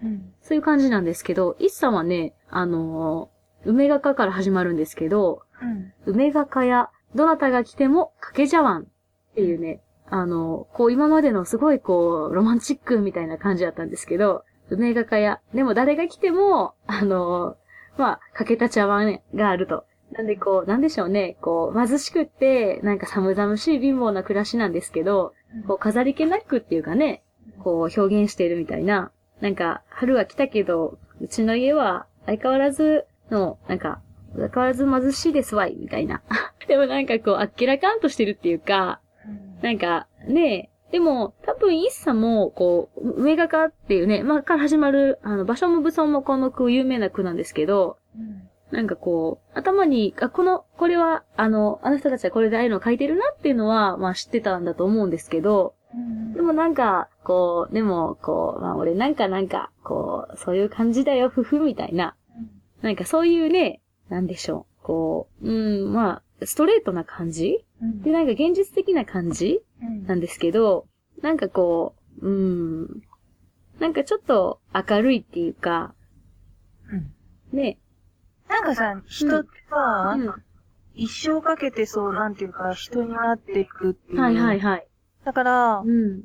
[0.00, 0.32] うん。
[0.42, 5.92] そういう感じなんですけど、一さんはね、あのー梅画家から始まるんですけど、うん。
[6.06, 19.84] 梅画家やどなたが来ても掛け茶碗っていうね、あのーこう今までのすごいこう、ロマンチックみたいな感じだったんですけど、梅画家や、でも誰が来ても、あのーまあ、かけた茶碗ね、があると。
[20.12, 25.32] なんでこう、なんでしょうね、こう、貧しくって、なんか寒々しい貧乏な暮らしなんですけど、
[25.66, 27.22] こう、飾り気なくっていうかね、
[27.58, 29.10] こう、表現しているみたいな。
[29.40, 34.00] なんか、春は来たけど、うちの家は相変わらずの、なんか、
[34.36, 36.22] 相変わらず貧しいですわい、みたいな。
[36.68, 39.00] でもなんかこう、あっけらかんとしてるっていうか、
[39.62, 47.98] なんか、ねでも、多分、一茶も、こう、上がかっていうね、まあ、から始まる、あの、場所も武装もこの句有名な句なんですけど、
[48.70, 55.74] なんかこう、頭に、あ、この、これは、あの、あの人たちはこれでああいうのを書いてるなっていうのは、まあ知ってたんだと思うんですけど、
[56.34, 62.16] でもなんか、こう、でも、こう、まあ俺なんかなんか、こう、そういう感じだよ、ふふ、みたいな。
[62.82, 64.84] なんかそういうね、なんでしょう。
[64.84, 67.64] こう、うん、まあ、ストレートな感じ？
[68.02, 69.62] で、なんか現実的な感じ？
[70.06, 70.86] なんですけど、
[71.22, 73.02] なんかこう、うん、
[73.80, 75.94] なんかちょっと明るいっていうか、
[77.52, 77.78] ね、
[78.48, 80.34] なんかさ、人ってさ、うん。
[80.94, 84.20] 一生かけてそう、なんていうか、人になっていくっていう。
[84.20, 84.86] はいはいはい。
[85.24, 86.22] だからう、ん。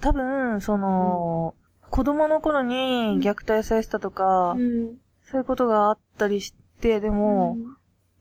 [0.00, 1.54] 多分、その、
[1.90, 4.98] 子供の頃に虐待されてたとか、うん。
[5.22, 7.56] そういうことがあったりして、でも、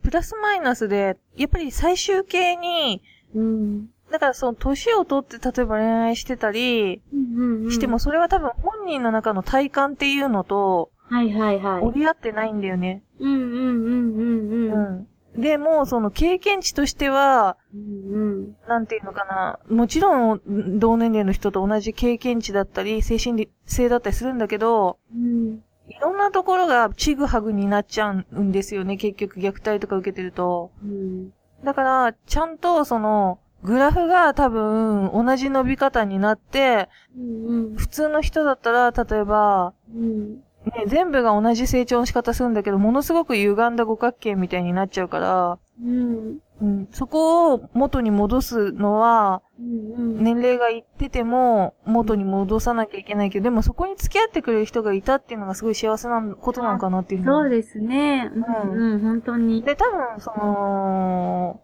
[0.03, 3.01] プラスマイナスで、やっぱり最終形に、
[3.36, 3.88] うん。
[4.12, 7.64] だからその年を取って例えば恋愛してたりうん。
[7.66, 7.72] うん。
[7.72, 11.82] しても、それは多分本人の中の体感っていうのとはいはいはい。
[11.84, 13.03] 折り合ってないんだよね。
[13.20, 15.08] うんうんうんうんうん。
[15.36, 15.41] うん。
[15.41, 19.60] でも、その経験値としては、うんなんていうのかな。
[19.74, 20.41] もちろん、
[20.80, 25.64] 同年齢の人と同じ経験値だったり、精神性だったりするんだけど、うん。
[25.88, 28.97] いろんなところがちぐはぐになっちゃうんですよね。
[28.97, 30.71] 結局虐待とか受けてると。
[30.83, 31.29] うん。
[31.63, 37.75] だから、ちゃんとその、グラフが多分同じ伸び方になって、うん。
[37.75, 40.43] 普通の人だったら、例えば、うん。
[40.68, 46.39] ね、全部が同じ成長の仕方するんだけど、ものすごく歪んだ五角形みたいになっちゃうから、うん。
[46.59, 50.24] うん、そこを元に戻すのは、うん。
[50.24, 58.32] 年齢がいってても元に戻さなきゃいけないけど、でもそこに付き合ってくれる人がいたっていうのがすごい幸せなことなのかなっていうのそうですね。
[58.34, 58.93] うん。
[58.93, 58.99] うん。
[59.01, 59.61] 本当に。
[59.61, 61.61] で、多分、その、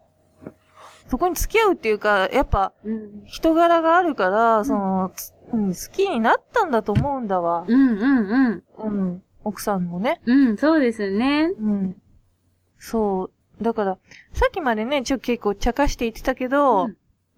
[1.08, 3.24] そこに付き合うっていうか、やっぱ、うん。
[3.26, 7.66] 人柄があるから、その、つうん、好きになったんだと思うんだわ。
[7.68, 8.64] うんうんうん。
[8.78, 9.24] うん。
[9.44, 10.22] 奥さんもね。
[10.26, 11.52] うん、そうですね。
[11.60, 11.96] うん。
[12.80, 13.30] そ
[13.60, 13.64] う。
[13.64, 13.98] だから、
[14.34, 16.90] さっきまでね、ちょっと結構茶化して言ってたけど、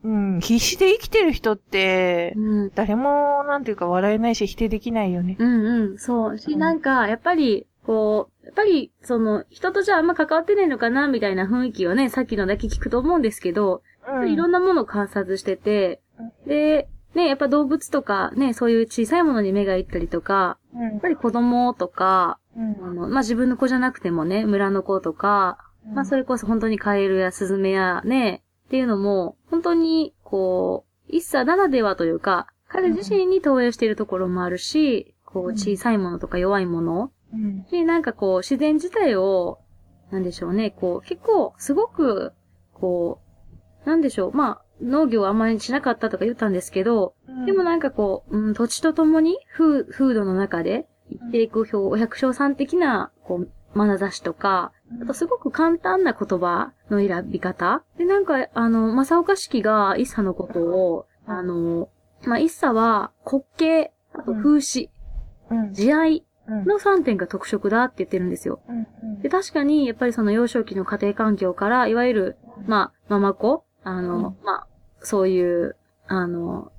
[0.04, 2.72] うん、必死で生きてる人って、うん。
[2.76, 5.36] 誰も、なんていうか笑えないし否定できないよね。
[5.40, 6.38] うんうん、そう。
[6.38, 14.32] し、うんなんか、やっぱり、こう、やっぱり、その、人とじゃああんま関わってないのかな、みたいな雰囲気をね、さっきのだけ聞くと思うんですけど、うん。
[14.32, 16.02] いろんなものを観察してて、
[16.46, 20.82] で、ね、やっぱ動物とか、ね、そういう小さいものに目がいったりとか、うん。
[20.84, 22.86] やっぱり子供とか、うん。
[22.86, 25.58] あの、まあ、自分の子じゃなくてもね、村の子とか、
[25.94, 37.64] まあ、それこそ本当にカエルやスズメやね、っていうのも、本当に、こう、一茶ならではというか、彼自身に投影しているところもあるし、こう、うん小さいものとか弱いもの、うん。
[37.66, 39.60] で、なんかこう、自然自体を、
[40.12, 42.34] なんでしょうね、こう、結構、すごく、
[42.74, 43.22] こ
[43.86, 54.72] う、なんでしょう、まあ、農業はあんまりしなかったとか言ったんですけど、うんでもなんかこう、うん、土地とともに風、風土の中で生きていく表、お百姓さん的な、こう、眼差しとか、
[55.02, 61.90] あとすごく簡単な言葉の選び方で、なんか、あの、正岡式が一茶のことを、あの、
[62.24, 64.90] まあ、一茶は滑稽、あと風刺、
[65.52, 65.74] うん。
[65.74, 66.66] 慈愛うん。
[66.66, 68.62] の3点が特色だって言ってるんですよ。
[68.70, 69.22] うん。
[69.22, 74.68] で、確かに、やっぱりその幼少期の家庭環境から、いわゆる、まあ、ママ子あの、うんまあ、
[75.00, 75.78] そういう、
[76.08, 76.72] あの、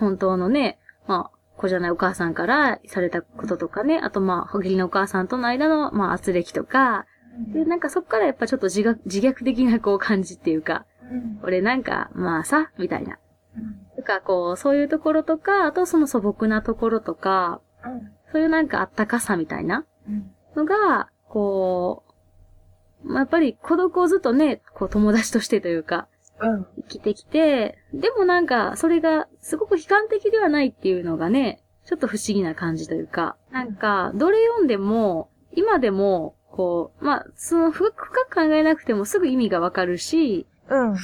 [0.00, 7.06] 本当のね、まあ、子じゃないお母さんからされたこととかね、あとまあ、ほぎりのお母さんとの間の、まあ、圧力とか、
[7.52, 11.40] で、なんかそっからやっぱちょっと自虐自虐的なこう感じっていうか、うん。
[11.42, 13.18] 俺なんか、まあさ、みたいな。
[13.96, 17.60] とか、こう、そういうところとか、あとその素朴なところとか、
[18.32, 20.30] そういうなんかあったかさみたいなうん。
[20.56, 22.04] のが、こ
[23.04, 26.06] う、まあ、やっぱり孤独をずっとね、こう友達としてというか、うん。
[26.40, 40.96] 生きてきて、でもなんか、それがすごく悲観的ではないっていうのがね、ちょっと不思議な感じというか、なんか、どれ読んでも、今でも、こう、まあ、その深く深く考えなくてもすぐ意味がわかるし、うん。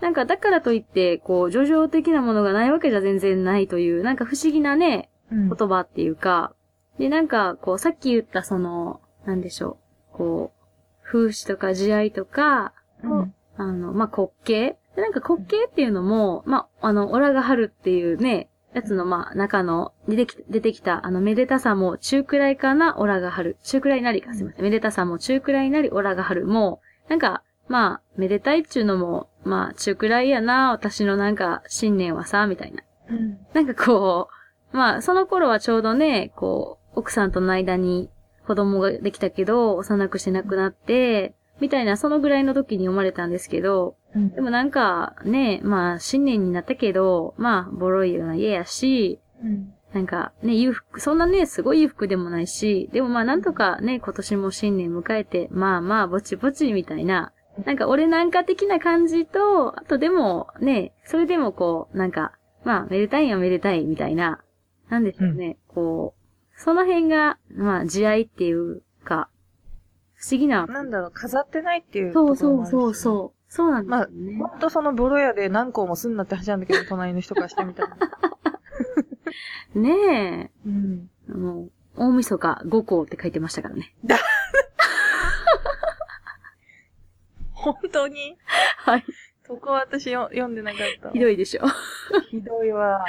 [0.00, 5.48] なんかだからといって、こう、叙情的なものがないわけじゃ全然ないという、なんか不思議なね、うん。
[5.48, 6.54] 言葉っていうか、
[6.98, 9.78] で、なんか、こう、さっき言ったその、なんでしょ
[10.14, 12.72] う、こう、風刺とか慈愛とか、
[13.02, 13.34] うん。
[13.56, 23.56] あの、まあ、滑稽でなんか滑稽っていうのも、まあ、あの、オラが春っていうね、やつの、まあ、中の、出てき出てきた、あの、めでたさも中くらいかな、オラが春。
[23.62, 24.62] 中くらいなりか、すいません。
[24.62, 26.46] めでたさも中くらいなり、オラが春。
[26.46, 32.82] もう、なんか、まあ、めでたいっちゅうのも、まあ、中くらいやな、私のなんか、信念はさ、みたいな。
[33.10, 33.38] うん。
[33.54, 34.28] なんかこ
[34.72, 38.10] う、まあ、その頃はちょうどね、こう、奥さんとの間に
[38.46, 49.72] 子供ができたけど、幼くして亡くなって、みたいな、そのぐらいの時に生まれたんですけど、うんでもなんか、ね、まあ、新年になったけど、まあ、ボロいような家やし、うん。
[49.92, 57.32] なんかね、裕福、そんなね、すごい裕福でもないし、でもまあなんとかね、今年も新年迎えて、まあまあ、ぼちぼちみたいな、
[57.64, 62.32] なんか俺なんか的な感じと、あとでもね、それでもこう、なんか、
[62.64, 64.40] まあ、めでたいんはめでたいみたいな、
[64.88, 69.28] なんでしょうね、こう、その辺が、まあ、慈愛っていうか、
[70.14, 70.66] 不思議な。
[70.66, 73.39] なんだろう、飾ってないっていうそうそうそうそう。
[73.50, 74.38] そうなんですよね。
[74.38, 77.96] ほんとそのボロ屋で何個もすんなって話なんだけど、隣の人からしてみたら。
[79.74, 81.10] ねうん。
[81.28, 83.92] え、あの、大晦日5個って書いてましたからね。
[87.52, 88.38] 本当に？
[88.76, 89.04] はい。
[89.44, 91.10] そこは私よ読んでなかった。
[91.10, 91.62] ひどいでしょ。
[92.30, 93.04] ひどいわ。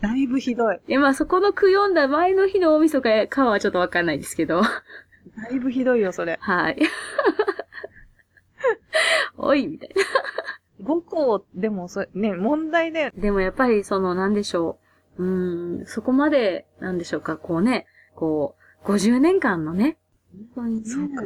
[0.00, 0.80] だいぶひどい。
[0.88, 4.62] いや、まあそこの句読んだ前の日の大晦日かはちょっとわかんないですけど。
[4.62, 4.68] だ
[5.52, 6.38] いぶひどいよ、それ。
[6.40, 6.82] はい。
[9.36, 9.90] おい、みたい
[10.82, 13.10] 5個でもそれ、ね、問題だよ。
[13.14, 13.22] な。
[13.22, 14.78] でもやっぱりその、なんでしょ
[15.18, 15.24] う。
[15.24, 19.96] うーん、そこまで、なんでしょうか、こうね、こう、50年間のね。
[20.54, 21.22] 本当にねそうか。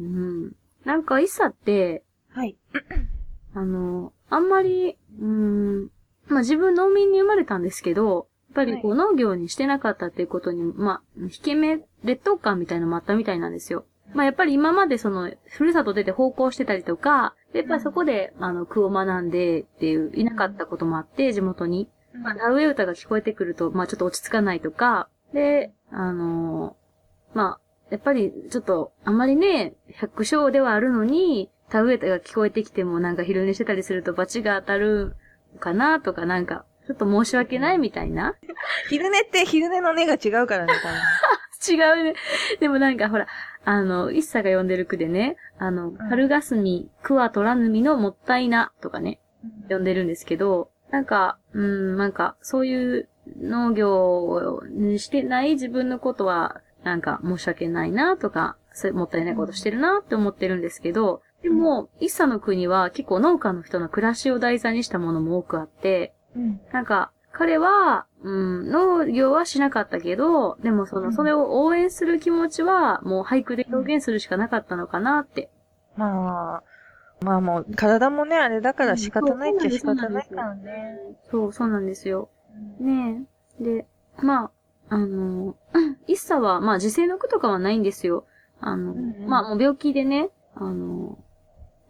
[0.00, 0.56] うん。
[0.84, 2.56] なんか、イッサって、はい。
[3.54, 5.90] あの、あんまり、うーん、
[6.28, 13.84] まあ自分農民に生まれたんですけど、やっぱりこう農業にしてなかったっていうことに、まあ、引け目、劣等感みたいなのもあったみたいなんですよ。
[14.12, 21.88] まあやっぱり今までその、ふるさと出て奉公してたりとか、でやっぱりそこで、あの、句を学んでっていう、いなかったこともあって、地元に。
[22.22, 35.16] まあ、田植え歌が聞こえてくると、まあちょっと落ち着かないとか、で、あのーまあ、やっぱりちょっと、あまりね、百姓ではあるのに、田植え歌が聞こえてきてもなんか昼寝してたりすると罰が当たる
[35.58, 38.34] かなとかなんか、ちょっと申し訳ないみたいな。
[38.88, 40.72] 昼寝って昼寝の寝が違うからね、
[41.68, 42.14] 違うね。
[42.60, 43.26] でもなんかほら、
[43.64, 49.20] あの、一茶が読んでる句でね、あの、春霞、句は取らぬみのもったいな、とかね。
[49.64, 53.08] 読んでるんですけど、なんか、うん、なんか、そういう
[53.40, 66.60] 農業にしてない自分のことは、なんか申し訳ないなとか、そうもったいないことしてるなって思ってるんですけど、でも、一茶の国は結構農家の人の暮らしを題材にしたものも多くあって、うん。
[66.72, 75.50] なんか、彼は、うん、農業はしなかったけど、でもその、うんそれを応援する気持ちは、もう俳句で表現するしかなかったのかなって。
[75.94, 76.62] まあ、
[77.22, 80.98] まあもう、体もね、あれだから仕方ないっちゃ仕方ないからね。
[81.30, 82.30] そう、そうなんですよ。
[82.80, 83.26] ね
[83.60, 83.62] え。
[83.62, 83.86] で、
[84.22, 84.46] ま
[84.88, 85.54] あ、あの、
[86.06, 88.24] 一茶は、まあ、時世の句とかはないんですよ。
[88.58, 91.18] あの、うんうんまあ、もう病気でね、あの、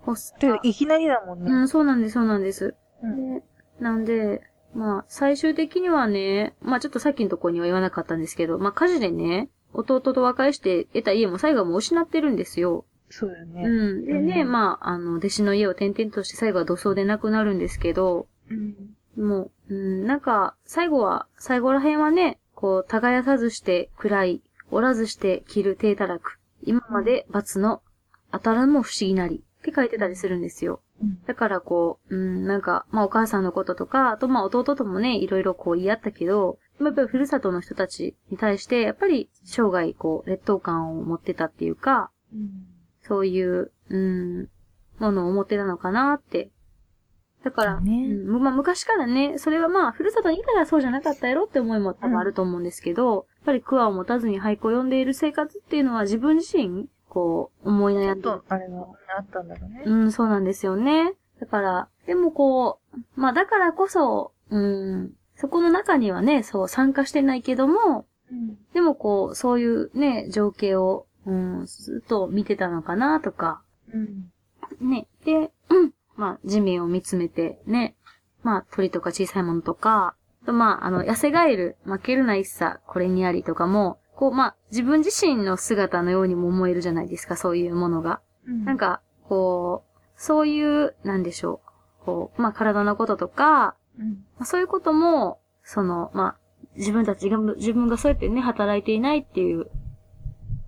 [0.04, 1.52] 発作で、いきなりだもんね。
[1.52, 2.74] うん、そうなんです、そうなんです。
[3.04, 3.44] うんで、
[3.78, 4.42] なんで、
[4.74, 12.84] まあ、最終的にはね、まあちょっとさっきのところには言わなかったんですけど、まあ火事でね、弟と和解して得た家も最後はもう失ってるんですよ。
[13.10, 13.62] そうだよね。
[13.62, 14.04] うん。
[14.04, 18.74] でね、うんまあ、あの、弟子の家を転々として最後は土葬で亡くなるんですけど、うん。
[19.16, 27.82] もう、うん、なんか、最後は、最後ら辺はね、こう、耕さずして暗い、おらずして着る低たらく、今まで罰の
[28.32, 30.80] 当たらんも不思議なり、って書いてたりするんですよ。
[31.02, 42.66] うんだからこう、うん、なんか、まあお母さんのこととか、あとまあ弟ともね、いろいろこう言い合ったけど、やっぱりふるさとの人たちに対して、やっぱり生涯こう、劣等感を持ってたっていうか、うん。
[43.02, 44.48] そういう、うん、
[44.98, 46.50] ものを持ってたのかなって。
[47.44, 58.80] だから、ねうんまあ昔からね、それはまあ、ふるさとにいたらそうじゃなかったやろって思いも多分あると思うんですけど、やっぱりクワを持たずに俳句を読んでいる生活っていうのは自分自身、こう、思い悩んでっと、あれが
[59.16, 59.82] あったんだろうね。
[59.86, 61.14] うん、そうなんですよね。
[61.40, 68.58] だから、でもこう、まあだからこそ、うん、そこの中にはね、そう参加してないけども、うん。
[68.74, 73.62] でもこう、そういうね、情景を、うん、ずっと見てたのかなとか、
[73.92, 74.32] うん。
[74.80, 77.94] ね、で、うん、まあ地面を見つめて、ね、
[78.42, 88.20] まあ鳥とか小さいものとか、まああの、痩せガエル、負けるな一さ、これにありとかも、こうまあ自分自身の姿のようにも思えるじゃないですか、そういうものが。
[88.46, 91.60] なんか、こう、そういう、なんでしょ
[92.02, 92.04] う。
[92.04, 96.36] こう、まあ、体のこととか、うん、まあそういうことも、その、まあ、
[96.76, 99.70] 自分たちが、自分がそうやってね、働いていないっていう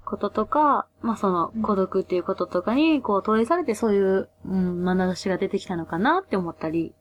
[0.04, 6.94] こととか、まあ、そのうん、孤独っていうこととかに、こう、投影されてそういう、うん、眼差しが出てきたのかなって思ったり。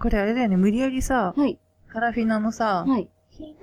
[0.00, 1.58] これあれだよね、無理やりさ、はい。
[1.88, 3.08] カラフィナのさ、はい。
[3.30, 3.56] ひなぎ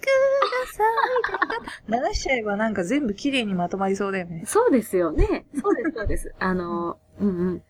[0.00, 4.44] ください流しちゃえばなんか全部綺麗にまとまりそうだよね。
[4.46, 5.46] そうですよね。
[5.60, 6.34] そうです、そうです。
[6.38, 7.62] あの、うんうん。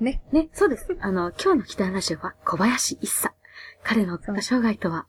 [0.00, 0.22] ね。
[0.32, 0.96] ね、そうです。
[1.00, 3.32] あの、今日の北ラジオは小林一茶。
[3.84, 5.06] 彼の夫生涯とは、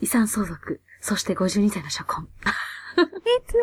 [0.00, 2.24] 遺産相続、そして52歳の初婚。
[2.24, 2.28] い
[3.46, 3.60] つも、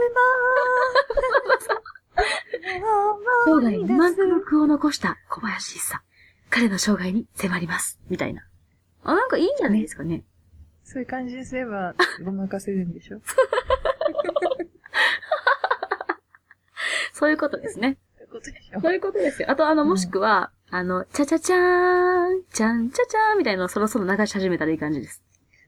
[3.46, 6.04] 生涯2万句を残した小林一茶。
[6.50, 8.00] 彼の生涯に迫ります。
[8.10, 8.48] みたいな。
[9.04, 10.24] あ、なんかいいんじゃないですかね。
[10.90, 13.20] そういう感じにすれば、 ごまかせるんでしょ？
[17.14, 17.98] そういうことですね。
[18.20, 18.80] そういうことでしょ？
[18.82, 19.52] そういうことですよ。
[19.52, 25.22] あと、あの、うんもしくは、あの、チャチャチャーン、チャンチャチャーンみたいなのをそろそろ流し始めたらいい感じです。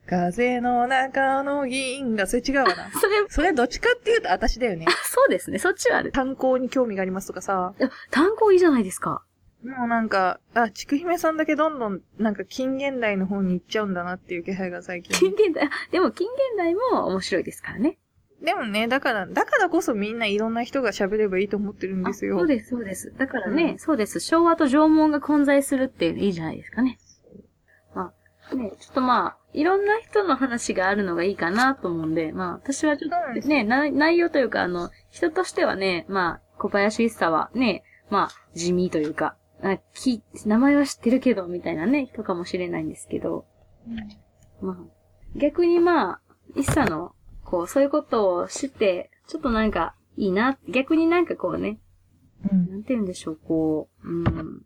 [0.08, 2.90] 風の中の銀河、それ違うわな。
[3.00, 4.86] それ、それどっちかっていうと私だよね。
[5.06, 5.60] そうですね。
[5.60, 6.12] そっちはある。
[6.12, 7.74] 炭鉱に興味がありますとかさ。
[7.80, 9.24] いや、単語いいじゃないですか。
[9.64, 15.14] もうなんか、あ、ちくひめさんだけどんどん、なんか近現代の方に行っちゃうんだなっていう気配が最近。
[15.34, 17.98] 近現代、あ でも近現代も面白いですからね。
[18.42, 22.38] でもね、だから、だからこそみんないろんな人が喋ればいいと思ってるんですよ。
[22.38, 23.14] あそうです、そうです。
[23.18, 24.22] だからね、うんそうです。
[24.22, 26.98] 昭和と縄文が混在するっていいいじゃないですかね。
[27.94, 28.14] ま
[28.50, 43.46] あ、ね、ちょっとまあ、いろんな人の話があるのがいいかなと思うんで、まあ、私はちょっとね、な内容というか、あの、人としてはね、まあ、小林一茶はね、まあ、地味というか、あき、名前は知ってるけど、みたいなね、人かもしれないんですけど、
[44.62, 44.78] まあ、
[45.36, 46.22] 逆にまあ、
[46.56, 51.80] 一茶の、こう、そういうことを知って、ちょっとなんか、いいな、逆になんかこうね、
[52.52, 52.70] うん。
[52.70, 54.66] なんて言うんでしょう、こう、うん、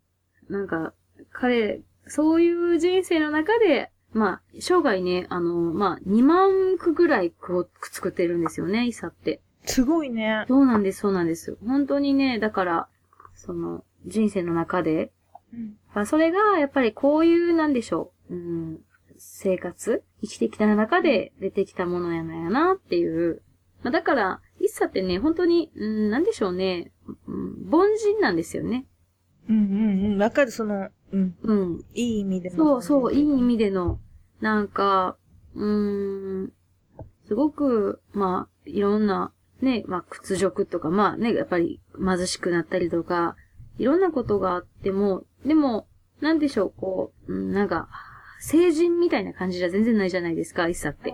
[0.49, 0.93] なんか、
[1.31, 9.41] 彼、そういう人生の中で、まあ、生涯ね、あの、まあ、2万句ぐらい句を作ってるんですよね、イサって。
[9.65, 10.45] すごいね。
[10.47, 11.57] そうなんです、そうなんです。
[11.65, 12.87] 本当にね、だから、
[13.33, 15.11] その、人生の中で、
[15.53, 15.77] うん。
[15.93, 18.79] まあ、それが、やっぱりこういう、なんでしょう、うん、
[19.17, 23.41] 生活生きてきた中で出てきたものやなやなっていう。
[23.83, 26.91] まあ、だから、イッサってね、本当に、うん、なんでしょうね、
[27.27, 28.85] うん、凡人なんですよね。
[29.49, 30.21] うんうんうん。
[30.21, 31.35] わかる、その、うん。
[31.43, 31.85] うん。
[31.93, 33.99] いい意味でのそうそう、いい意味での、
[34.39, 35.17] なんか、
[35.55, 36.53] うーん、
[37.27, 39.31] すごく、まあ、いろんな、
[39.61, 43.35] ね、まあ、屈辱とか、まあね、やっぱり貧しくなったりとか、
[43.77, 45.87] いろんなことがあっても、でも、
[46.21, 47.89] なんでしょう、こう、うん、なんか、
[48.39, 51.13] 成人みたいな感じじゃ全然ないじゃないですか、イッサって。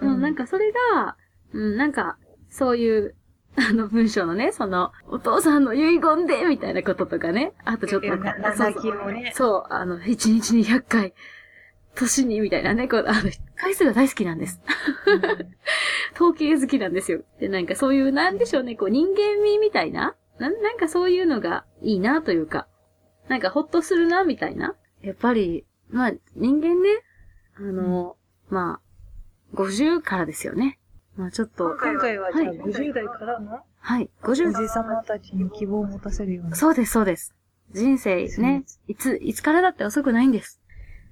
[0.00, 1.16] うん、なんかそれが、
[1.52, 2.18] うん、なんか、
[2.48, 3.14] そういう、
[3.56, 7.52] あの文章のね、その、お父さんの遺言で、みたいなこととかね。
[7.64, 9.32] あとちょっと、そう泣きをね。
[9.34, 11.14] そう、あの、一日に100回、
[11.94, 14.60] 年に、みたいなね、こう、あの、回数が大好きなんです。
[16.14, 17.22] 統計好きなんですよ。
[17.40, 22.66] で、なんかそういう、なんでしょうね、こう、人間味みたいななんなんかそういうのがいいなというか、
[23.28, 24.74] なんかほっとするな、みたいな？
[25.00, 26.88] やっぱり、まあ、人間ね、
[27.56, 28.16] あの、
[28.48, 28.80] ま
[29.52, 30.80] あ、50からですよね。
[31.16, 33.60] まあちょっと、今回ははい50代からの？
[33.78, 36.56] はい、お50じさまたちに希望を持たせるような。
[36.56, 37.34] そうです、そうです。
[37.72, 40.60] 人生ね、いつ、いつからだって遅くないんです。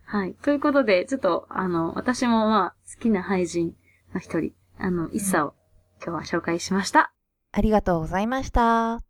[0.04, 0.34] はい。
[0.42, 3.74] ということで、ちょっと、あの、私もまあ、好きな俳人
[4.12, 5.54] の一人、あの、一茶を
[6.04, 7.12] 今日は紹介しました。
[7.52, 9.00] ありがとうございました。